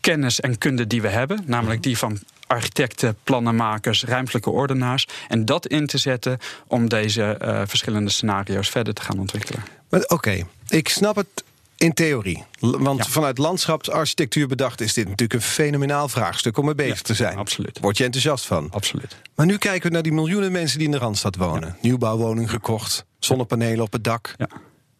kennis 0.00 0.40
en 0.40 0.58
kunde 0.58 0.86
die 0.86 1.02
we 1.02 1.08
hebben, 1.08 1.42
namelijk 1.44 1.82
die 1.82 1.98
van 1.98 2.18
architecten, 2.46 3.16
plannenmakers, 3.24 4.04
ruimtelijke 4.04 4.50
ordenaars. 4.50 5.06
En 5.28 5.44
dat 5.44 5.66
in 5.66 5.86
te 5.86 5.98
zetten 5.98 6.38
om 6.66 6.88
deze 6.88 7.36
verschillende 7.66 8.10
scenario's 8.10 8.68
verder 8.68 8.94
te 8.94 9.02
gaan 9.02 9.18
ontwikkelen. 9.18 9.62
Oké, 10.06 10.46
ik 10.68 10.88
snap 10.88 11.16
het 11.16 11.44
in 11.86 11.92
theorie. 11.92 12.44
Want 12.60 13.04
ja. 13.04 13.10
vanuit 13.10 13.38
landschapsarchitectuur 13.38 14.46
bedacht 14.46 14.80
is 14.80 14.94
dit 14.94 15.04
natuurlijk 15.04 15.32
een 15.40 15.46
fenomenaal 15.46 16.08
vraagstuk 16.08 16.56
om 16.58 16.64
mee 16.64 16.74
bezig 16.74 16.96
ja, 16.96 17.02
te 17.02 17.14
zijn. 17.14 17.36
Absoluut. 17.36 17.78
Word 17.80 17.98
je 17.98 18.04
enthousiast 18.04 18.46
van? 18.46 18.68
Absoluut. 18.70 19.16
Maar 19.34 19.46
nu 19.46 19.56
kijken 19.56 19.88
we 19.88 19.94
naar 19.94 20.02
die 20.02 20.12
miljoenen 20.12 20.52
mensen 20.52 20.78
die 20.78 20.86
in 20.86 20.92
de 20.92 20.98
Randstad 20.98 21.36
wonen. 21.36 21.68
Ja. 21.68 21.76
Nieuwbouwwoning 21.80 22.50
gekocht, 22.50 23.04
zonnepanelen 23.18 23.84
op 23.84 23.92
het 23.92 24.04
dak. 24.04 24.34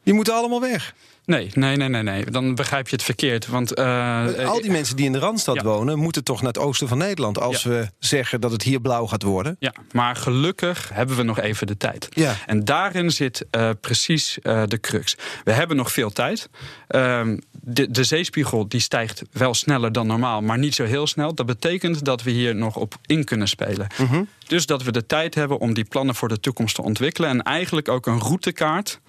Die 0.07 0.15
moeten 0.15 0.35
allemaal 0.35 0.61
weg. 0.61 0.95
Nee, 1.25 1.51
nee, 1.55 1.77
nee, 1.77 1.89
nee, 1.89 2.03
nee. 2.03 2.25
Dan 2.25 2.55
begrijp 2.55 2.89
je 2.89 2.95
het 2.95 3.05
verkeerd. 3.05 3.47
Want, 3.47 3.79
uh, 3.79 4.49
Al 4.49 4.61
die 4.61 4.71
mensen 4.71 4.97
die 4.97 5.07
in 5.07 5.13
de 5.13 5.19
Randstad 5.19 5.55
ja. 5.55 5.63
wonen, 5.63 5.99
moeten 5.99 6.25
toch 6.25 6.39
naar 6.43 6.53
het 6.53 6.59
oosten 6.59 6.89
van 6.89 6.99
Nederland. 6.99 7.39
Als 7.41 7.63
ja. 7.63 7.71
we 7.71 7.91
zeggen 7.99 8.41
dat 8.41 8.51
het 8.51 8.63
hier 8.63 8.81
blauw 8.81 9.07
gaat 9.07 9.23
worden. 9.23 9.57
Ja, 9.59 9.75
maar 9.93 10.17
gelukkig 10.17 10.91
hebben 10.93 11.17
we 11.17 11.23
nog 11.23 11.41
even 11.41 11.67
de 11.67 11.77
tijd. 11.77 12.09
Ja. 12.11 12.35
En 12.47 12.65
daarin 12.65 13.11
zit 13.11 13.47
uh, 13.51 13.71
precies 13.81 14.39
uh, 14.43 14.63
de 14.67 14.81
crux. 14.81 15.17
We 15.45 15.53
hebben 15.53 15.77
nog 15.77 15.93
veel 15.93 16.11
tijd. 16.11 16.49
Ehm, 16.89 17.39
de, 17.51 17.91
de, 17.91 18.05
zeespiegel 18.05 18.69
die 18.69 18.81
stijgt 18.81 19.23
wel 19.33 19.55
sneller 19.55 19.93
dan 19.93 20.07
normaal, 20.07 20.41
maar 20.41 20.59
niet 20.59 20.75
zo 20.75 20.85
heel 20.85 21.07
snel. 21.07 21.35
Dat 21.35 21.47
betekent 21.47 22.05
dat 22.05 22.23
we 22.23 22.31
hier 22.31 22.55
nog 22.55 22.77
op 22.77 22.95
in 23.07 23.25
kunnen 23.25 23.49
spelen. 23.49 23.87
Mm 23.97 24.07
-hmm. 24.07 24.29
Dus 24.47 24.67
dat 24.67 24.83
we 24.83 24.93
de 24.93 25.07
tijd 25.07 25.35
hebben 25.35 25.59
om 25.59 25.75
die 25.75 25.85
plannen 25.85 26.15
voor 26.15 26.29
de 26.29 26.41
toekomst 26.41 26.75
te 26.75 26.83
ontwikkelen. 26.83 27.31
En 27.31 27.43
eigenlijk 27.43 27.89
ook 27.89 28.07
een 28.07 28.21
routekaart 28.21 29.01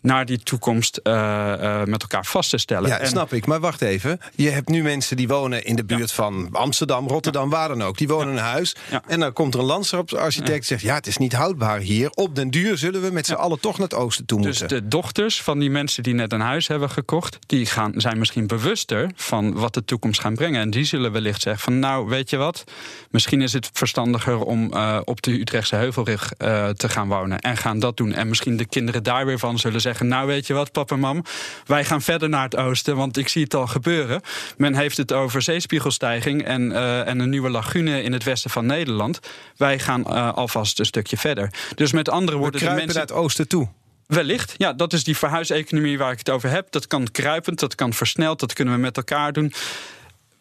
naar 0.00 0.26
die 0.26 0.38
toekomst 0.38 1.00
uh, 1.02 1.12
uh, 1.12 1.84
met 1.84 2.02
elkaar 2.02 2.24
vast 2.24 2.50
te 2.50 2.58
stellen. 2.58 2.88
Ja, 2.88 2.98
en, 2.98 3.08
snap 3.08 3.32
ik. 3.32 3.46
Maar 3.46 3.60
wacht 3.60 3.80
even. 3.80 4.20
Je 4.34 4.50
hebt 4.50 4.68
nu 4.68 4.82
mensen 4.82 5.16
die 5.16 5.28
wonen 5.28 5.64
in 5.64 5.76
de 5.76 5.84
buurt 5.84 6.08
ja. 6.08 6.14
van 6.14 6.48
Amsterdam, 6.52 7.08
Rotterdam, 7.08 7.50
ja. 7.50 7.56
waar 7.56 7.68
dan 7.68 7.82
ook. 7.82 7.98
Die 7.98 8.08
wonen 8.08 8.28
in 8.28 8.36
een 8.36 8.42
huis. 8.42 8.76
En 9.06 9.20
dan 9.20 9.32
komt 9.32 9.54
er 9.54 9.60
een 9.60 9.66
landschapsarchitect 9.66 10.58
en 10.58 10.64
zegt... 10.64 10.82
ja, 10.82 10.94
het 10.94 11.06
is 11.06 11.16
niet 11.16 11.32
houdbaar 11.32 11.78
hier. 11.78 12.10
Op 12.10 12.34
den 12.34 12.50
duur 12.50 12.78
zullen 12.78 13.02
we 13.02 13.10
met 13.10 13.26
z'n 13.26 13.32
allen 13.32 13.60
toch 13.60 13.78
naar 13.78 13.88
het 13.88 13.98
oosten 13.98 14.26
toe 14.26 14.40
dus 14.40 14.46
moeten. 14.46 14.68
Dus 14.68 14.78
de 14.78 14.88
dochters 14.88 15.42
van 15.42 15.58
die 15.58 15.70
mensen 15.70 16.02
die 16.02 16.14
net 16.14 16.32
een 16.32 16.40
huis 16.40 16.68
hebben 16.68 16.90
gekocht... 16.90 17.38
die 17.46 17.66
gaan, 17.66 17.92
zijn 17.96 18.18
misschien 18.18 18.46
bewuster 18.46 19.10
van 19.14 19.54
wat 19.54 19.74
de 19.74 19.84
toekomst 19.84 20.20
gaat 20.20 20.34
brengen. 20.34 20.60
En 20.60 20.70
die 20.70 20.84
zullen 20.84 21.12
wellicht 21.12 21.42
zeggen 21.42 21.62
van... 21.62 21.78
nou, 21.78 22.08
weet 22.08 22.30
je 22.30 22.36
wat? 22.36 22.64
Misschien 23.10 23.42
is 23.42 23.52
het 23.52 23.70
verstandiger 23.72 24.38
om 24.38 24.74
uh, 24.74 25.00
op 25.04 25.22
de 25.22 25.40
Utrechtse 25.40 25.76
Heuvelrug 25.76 26.32
te 26.76 26.88
gaan 26.88 27.08
wonen. 27.08 27.38
En 27.38 27.56
gaan 27.56 27.78
dat 27.78 27.96
doen. 27.96 28.12
En 28.12 28.28
misschien 28.28 28.56
de 28.56 28.66
kinderen 28.66 29.02
daar 29.02 29.26
weer 29.26 29.38
van 29.38 29.58
zullen 29.58 29.80
zeggen 29.80 29.87
zeggen: 29.88 30.08
Nou, 30.08 30.26
weet 30.26 30.46
je 30.46 30.54
wat, 30.54 30.72
papa 30.72 30.94
en 30.94 31.00
mam, 31.00 31.24
wij 31.66 31.84
gaan 31.84 32.02
verder 32.02 32.28
naar 32.28 32.42
het 32.42 32.56
oosten, 32.56 32.96
want 32.96 33.16
ik 33.16 33.28
zie 33.28 33.42
het 33.42 33.54
al 33.54 33.66
gebeuren. 33.66 34.20
Men 34.56 34.74
heeft 34.74 34.96
het 34.96 35.12
over 35.12 35.42
zeespiegelstijging 35.42 36.44
en, 36.44 36.70
uh, 36.70 37.08
en 37.08 37.18
een 37.18 37.30
nieuwe 37.30 37.50
lagune 37.50 38.02
in 38.02 38.12
het 38.12 38.24
westen 38.24 38.50
van 38.50 38.66
Nederland. 38.66 39.20
Wij 39.56 39.78
gaan 39.78 40.04
uh, 40.06 40.32
alvast 40.32 40.78
een 40.78 40.86
stukje 40.86 41.16
verder. 41.16 41.50
Dus 41.74 41.92
met 41.92 42.08
andere 42.08 42.36
woorden, 42.36 42.60
de 42.60 42.66
mensen 42.66 42.94
naar 42.94 43.02
het 43.02 43.12
oosten 43.12 43.48
toe. 43.48 43.68
Wellicht, 44.06 44.54
ja, 44.56 44.72
dat 44.72 44.92
is 44.92 45.04
die 45.04 45.16
verhuiseconomie 45.16 45.98
waar 45.98 46.12
ik 46.12 46.18
het 46.18 46.30
over 46.30 46.50
heb. 46.50 46.70
Dat 46.70 46.86
kan 46.86 47.10
kruipend, 47.10 47.60
dat 47.60 47.74
kan 47.74 47.92
versneld, 47.92 48.40
dat 48.40 48.52
kunnen 48.52 48.74
we 48.74 48.80
met 48.80 48.96
elkaar 48.96 49.32
doen. 49.32 49.52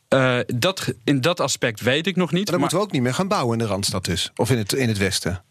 Uh, 0.09 0.39
dat, 0.45 0.93
in 1.03 1.21
dat 1.21 1.39
aspect 1.39 1.81
weet 1.81 2.07
ik 2.07 2.15
nog 2.15 2.31
niet. 2.31 2.43
Maar 2.43 2.45
dan 2.45 2.53
maar... 2.53 2.59
moeten 2.59 2.77
we 2.77 2.83
ook 2.83 2.91
niet 2.91 3.01
meer 3.01 3.13
gaan 3.13 3.27
bouwen 3.27 3.59
in 3.59 3.65
de 3.65 3.71
Randstad 3.71 4.05
dus. 4.05 4.31
Of 4.35 4.49
in 4.51 4.57
het, 4.57 4.73
in 4.73 4.87
het 4.87 4.97
westen. 4.97 5.43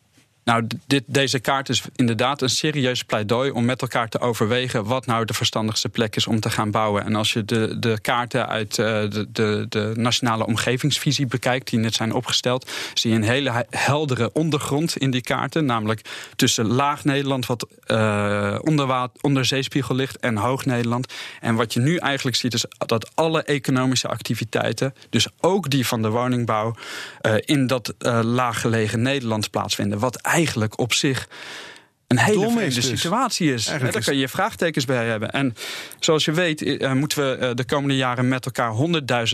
Nou, 0.47 0.67
dit, 0.87 1.03
deze 1.07 1.39
kaart 1.39 1.69
is 1.69 1.83
inderdaad 1.95 2.43
een 2.43 2.49
serieus 2.49 3.03
pleidooi 3.03 3.51
om 3.51 3.65
met 3.65 3.83
elkaar 3.83 4.09
te 4.09 4.19
overwegen 4.21 4.85
wat 4.85 5.07
nou 5.07 5.25
de 5.25 5.35
verstandigste 5.35 5.89
plek 5.89 6.17
is 6.17 6.27
om 6.27 6.41
te 6.41 6.51
gaan 6.51 6.71
bouwen. 6.71 7.05
En 7.05 7.15
als 7.15 7.33
je 7.33 7.45
de, 7.45 7.79
de 7.79 8.01
kaarten 8.01 8.49
uit 8.49 8.79
uh, 8.79 8.87
de, 8.87 9.27
de, 9.33 9.67
de 9.69 9.93
nationale 9.95 10.47
omgevingsvisie 10.47 11.27
bekijkt, 11.27 11.71
die 11.71 11.79
net 11.79 11.95
zijn 11.95 12.13
opgesteld, 12.13 12.71
zie 12.95 13.11
je 13.11 13.17
een 13.17 13.23
hele 13.23 13.67
heldere 13.71 14.33
ondergrond 14.33 14.97
in 14.97 15.11
die 15.11 15.21
kaarten. 15.21 15.65
Namelijk 15.65 16.01
tussen 16.37 16.67
laag 16.67 17.05
Nederland, 17.05 17.47
wat 17.47 17.67
uh, 17.87 18.59
onder, 19.21 19.45
zeespiegel 19.45 19.95
ligt, 19.95 20.19
en 20.19 20.37
hoog 20.37 20.65
Nederland. 20.65 21.13
En 21.41 21.55
wat 21.55 21.73
je 21.73 21.81
nu 21.81 21.97
eigenlijk 21.97 22.37
ziet, 22.37 22.55
is 22.55 22.65
dat 22.79 23.11
alle 23.15 23.43
economische 23.43 24.09
activiteiten, 24.09 24.95
dus 25.11 25.29
ook 25.41 25.71
die 25.71 25.87
van 25.87 26.03
de 26.03 26.09
woningbouw, 26.09 26.75
uh, 27.23 27.35
in 27.41 27.67
dat 27.67 27.95
laaggelegen 28.23 29.03
Nederland 29.03 29.51
plaatsvinden. 29.51 29.99
Wat 29.99 30.17
eigenlijk 30.37 30.79
op 30.79 30.93
zich 30.93 31.29
een 32.07 32.19
hele 32.19 32.51
vreemde 32.51 32.75
dus. 32.75 32.87
situatie 32.87 33.53
is. 33.53 33.67
Eigenlijk 33.67 33.93
Daar 33.97 34.05
kan 34.05 34.17
je 34.17 34.29
vraagtekens 34.29 34.85
bij 34.85 35.07
hebben. 35.07 35.31
En 35.31 35.55
zoals 36.01 36.25
je 36.25 36.33
weet 36.33 36.63
eh, 36.63 36.93
moeten 36.93 37.19
we 37.19 37.37
eh, 37.37 37.51
de 37.55 37.65
komende 37.65 37.97
jaren 37.97 38.29
met 38.29 38.45
elkaar 38.45 38.73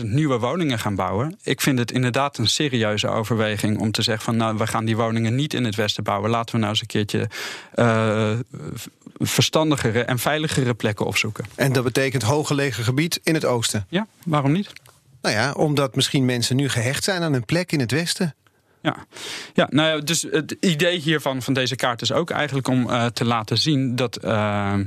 100.000 0.01 0.05
nieuwe 0.05 0.39
woningen 0.39 0.79
gaan 0.79 0.95
bouwen. 0.95 1.37
Ik 1.43 1.61
vind 1.61 1.79
het 1.79 1.91
inderdaad 1.91 2.37
een 2.37 2.47
serieuze 2.47 3.07
overweging 3.07 3.79
om 3.79 3.91
te 3.91 4.01
zeggen 4.01 4.23
van 4.23 4.35
nou, 4.35 4.57
we 4.57 4.67
gaan 4.67 4.85
die 4.85 4.95
woningen 4.95 5.35
niet 5.35 5.53
in 5.53 5.63
het 5.63 5.75
westen 5.75 6.03
bouwen. 6.03 6.29
Laten 6.29 6.53
we 6.53 6.59
nou 6.59 6.71
eens 6.71 6.81
een 6.81 6.87
keertje 6.87 7.29
eh, 7.73 8.31
verstandigere 9.17 10.03
en 10.03 10.19
veiligere 10.19 10.73
plekken 10.73 11.05
opzoeken. 11.05 11.45
En 11.55 11.73
dat 11.73 11.83
betekent 11.83 12.23
hooggelegen 12.23 12.83
gebied 12.83 13.19
in 13.23 13.33
het 13.33 13.45
oosten. 13.45 13.85
Ja, 13.89 14.07
waarom 14.25 14.51
niet? 14.51 14.71
Nou 15.21 15.35
ja, 15.35 15.51
omdat 15.51 15.95
misschien 15.95 16.25
mensen 16.25 16.55
nu 16.55 16.69
gehecht 16.69 17.03
zijn 17.03 17.21
aan 17.21 17.33
een 17.33 17.45
plek 17.45 17.71
in 17.71 17.79
het 17.79 17.91
westen. 17.91 18.35
Ja, 18.83 19.05
ja 19.53 19.67
nou 19.69 19.87
ja, 19.87 19.99
dus 19.99 20.21
het 20.31 20.55
idee 20.59 20.97
hiervan 20.97 21.41
van 21.41 21.53
deze 21.53 21.75
kaart 21.75 22.01
is 22.01 22.11
ook 22.11 22.29
eigenlijk 22.29 22.67
om 22.67 22.89
uh, 22.89 23.05
te 23.05 23.25
laten 23.25 23.57
zien 23.57 23.95
dat. 23.95 24.25
Uh, 24.25 24.79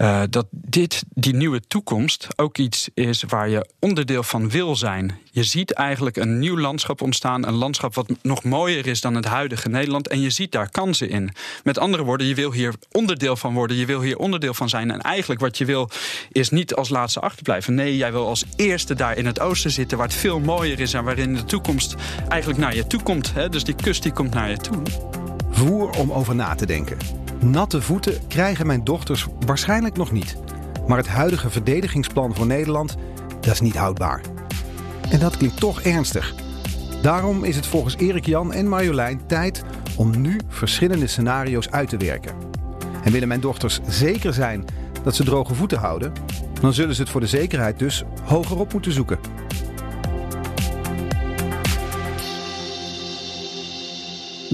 uh, 0.00 0.22
dat 0.30 0.46
dit, 0.50 1.02
die 1.08 1.34
nieuwe 1.34 1.60
toekomst, 1.60 2.26
ook 2.36 2.58
iets 2.58 2.88
is 2.94 3.24
waar 3.28 3.48
je 3.48 3.68
onderdeel 3.78 4.22
van 4.22 4.50
wil 4.50 4.76
zijn. 4.76 5.18
Je 5.30 5.42
ziet 5.42 5.72
eigenlijk 5.72 6.16
een 6.16 6.38
nieuw 6.38 6.58
landschap 6.58 7.02
ontstaan. 7.02 7.46
Een 7.46 7.54
landschap 7.54 7.94
wat 7.94 8.12
nog 8.22 8.44
mooier 8.44 8.86
is 8.86 9.00
dan 9.00 9.14
het 9.14 9.24
huidige 9.24 9.68
Nederland. 9.68 10.08
En 10.08 10.20
je 10.20 10.30
ziet 10.30 10.52
daar 10.52 10.70
kansen 10.70 11.08
in. 11.08 11.30
Met 11.64 11.78
andere 11.78 12.02
woorden, 12.02 12.26
je 12.26 12.34
wil 12.34 12.52
hier 12.52 12.74
onderdeel 12.92 13.36
van 13.36 13.54
worden. 13.54 13.76
Je 13.76 13.86
wil 13.86 14.00
hier 14.00 14.18
onderdeel 14.18 14.54
van 14.54 14.68
zijn. 14.68 14.90
En 14.90 15.00
eigenlijk 15.00 15.40
wat 15.40 15.58
je 15.58 15.64
wil, 15.64 15.90
is 16.32 16.50
niet 16.50 16.74
als 16.74 16.88
laatste 16.88 17.20
achterblijven. 17.20 17.74
Nee, 17.74 17.96
jij 17.96 18.12
wil 18.12 18.26
als 18.26 18.44
eerste 18.56 18.94
daar 18.94 19.16
in 19.16 19.26
het 19.26 19.40
oosten 19.40 19.70
zitten. 19.70 19.98
Waar 19.98 20.06
het 20.06 20.16
veel 20.16 20.40
mooier 20.40 20.80
is 20.80 20.94
en 20.94 21.04
waarin 21.04 21.34
de 21.34 21.44
toekomst 21.44 21.94
eigenlijk 22.28 22.60
naar 22.60 22.74
je 22.74 22.86
toe 22.86 23.02
komt. 23.02 23.34
Hè? 23.34 23.48
Dus 23.48 23.64
die 23.64 23.74
kust 23.74 24.02
die 24.02 24.12
komt 24.12 24.34
naar 24.34 24.50
je 24.50 24.56
toe. 24.56 25.19
Voer 25.60 25.90
om 25.98 26.12
over 26.12 26.34
na 26.34 26.54
te 26.54 26.66
denken. 26.66 26.96
Natte 27.40 27.82
voeten 27.82 28.26
krijgen 28.28 28.66
mijn 28.66 28.84
dochters 28.84 29.26
waarschijnlijk 29.46 29.96
nog 29.96 30.12
niet. 30.12 30.36
Maar 30.86 30.96
het 30.96 31.08
huidige 31.08 31.50
verdedigingsplan 31.50 32.34
voor 32.34 32.46
Nederland, 32.46 32.96
dat 33.40 33.52
is 33.52 33.60
niet 33.60 33.76
houdbaar. 33.76 34.20
En 35.10 35.18
dat 35.18 35.36
klinkt 35.36 35.60
toch 35.60 35.80
ernstig. 35.80 36.34
Daarom 37.02 37.44
is 37.44 37.56
het 37.56 37.66
volgens 37.66 37.96
Erik 37.96 38.26
Jan 38.26 38.52
en 38.52 38.68
Marjolein 38.68 39.26
tijd 39.26 39.62
om 39.96 40.20
nu 40.20 40.40
verschillende 40.48 41.06
scenario's 41.06 41.68
uit 41.68 41.88
te 41.88 41.96
werken. 41.96 42.34
En 43.04 43.12
willen 43.12 43.28
mijn 43.28 43.40
dochters 43.40 43.80
zeker 43.88 44.32
zijn 44.32 44.64
dat 45.02 45.16
ze 45.16 45.24
droge 45.24 45.54
voeten 45.54 45.78
houden, 45.78 46.12
dan 46.60 46.72
zullen 46.72 46.94
ze 46.94 47.00
het 47.00 47.10
voor 47.10 47.20
de 47.20 47.26
zekerheid 47.26 47.78
dus 47.78 48.04
hogerop 48.24 48.72
moeten 48.72 48.92
zoeken. 48.92 49.18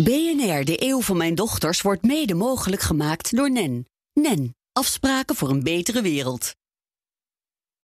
BNR, 0.05 0.65
de 0.65 0.83
eeuw 0.83 1.01
van 1.01 1.17
mijn 1.17 1.35
dochters, 1.35 1.81
wordt 1.81 2.03
mede 2.03 2.35
mogelijk 2.35 2.83
gemaakt 2.83 3.37
door 3.37 3.51
NEN. 3.51 3.87
NEN, 4.13 4.55
afspraken 4.73 5.37
voor 5.37 5.51
een 5.51 5.63
betere 5.63 6.03
wereld. 6.03 6.55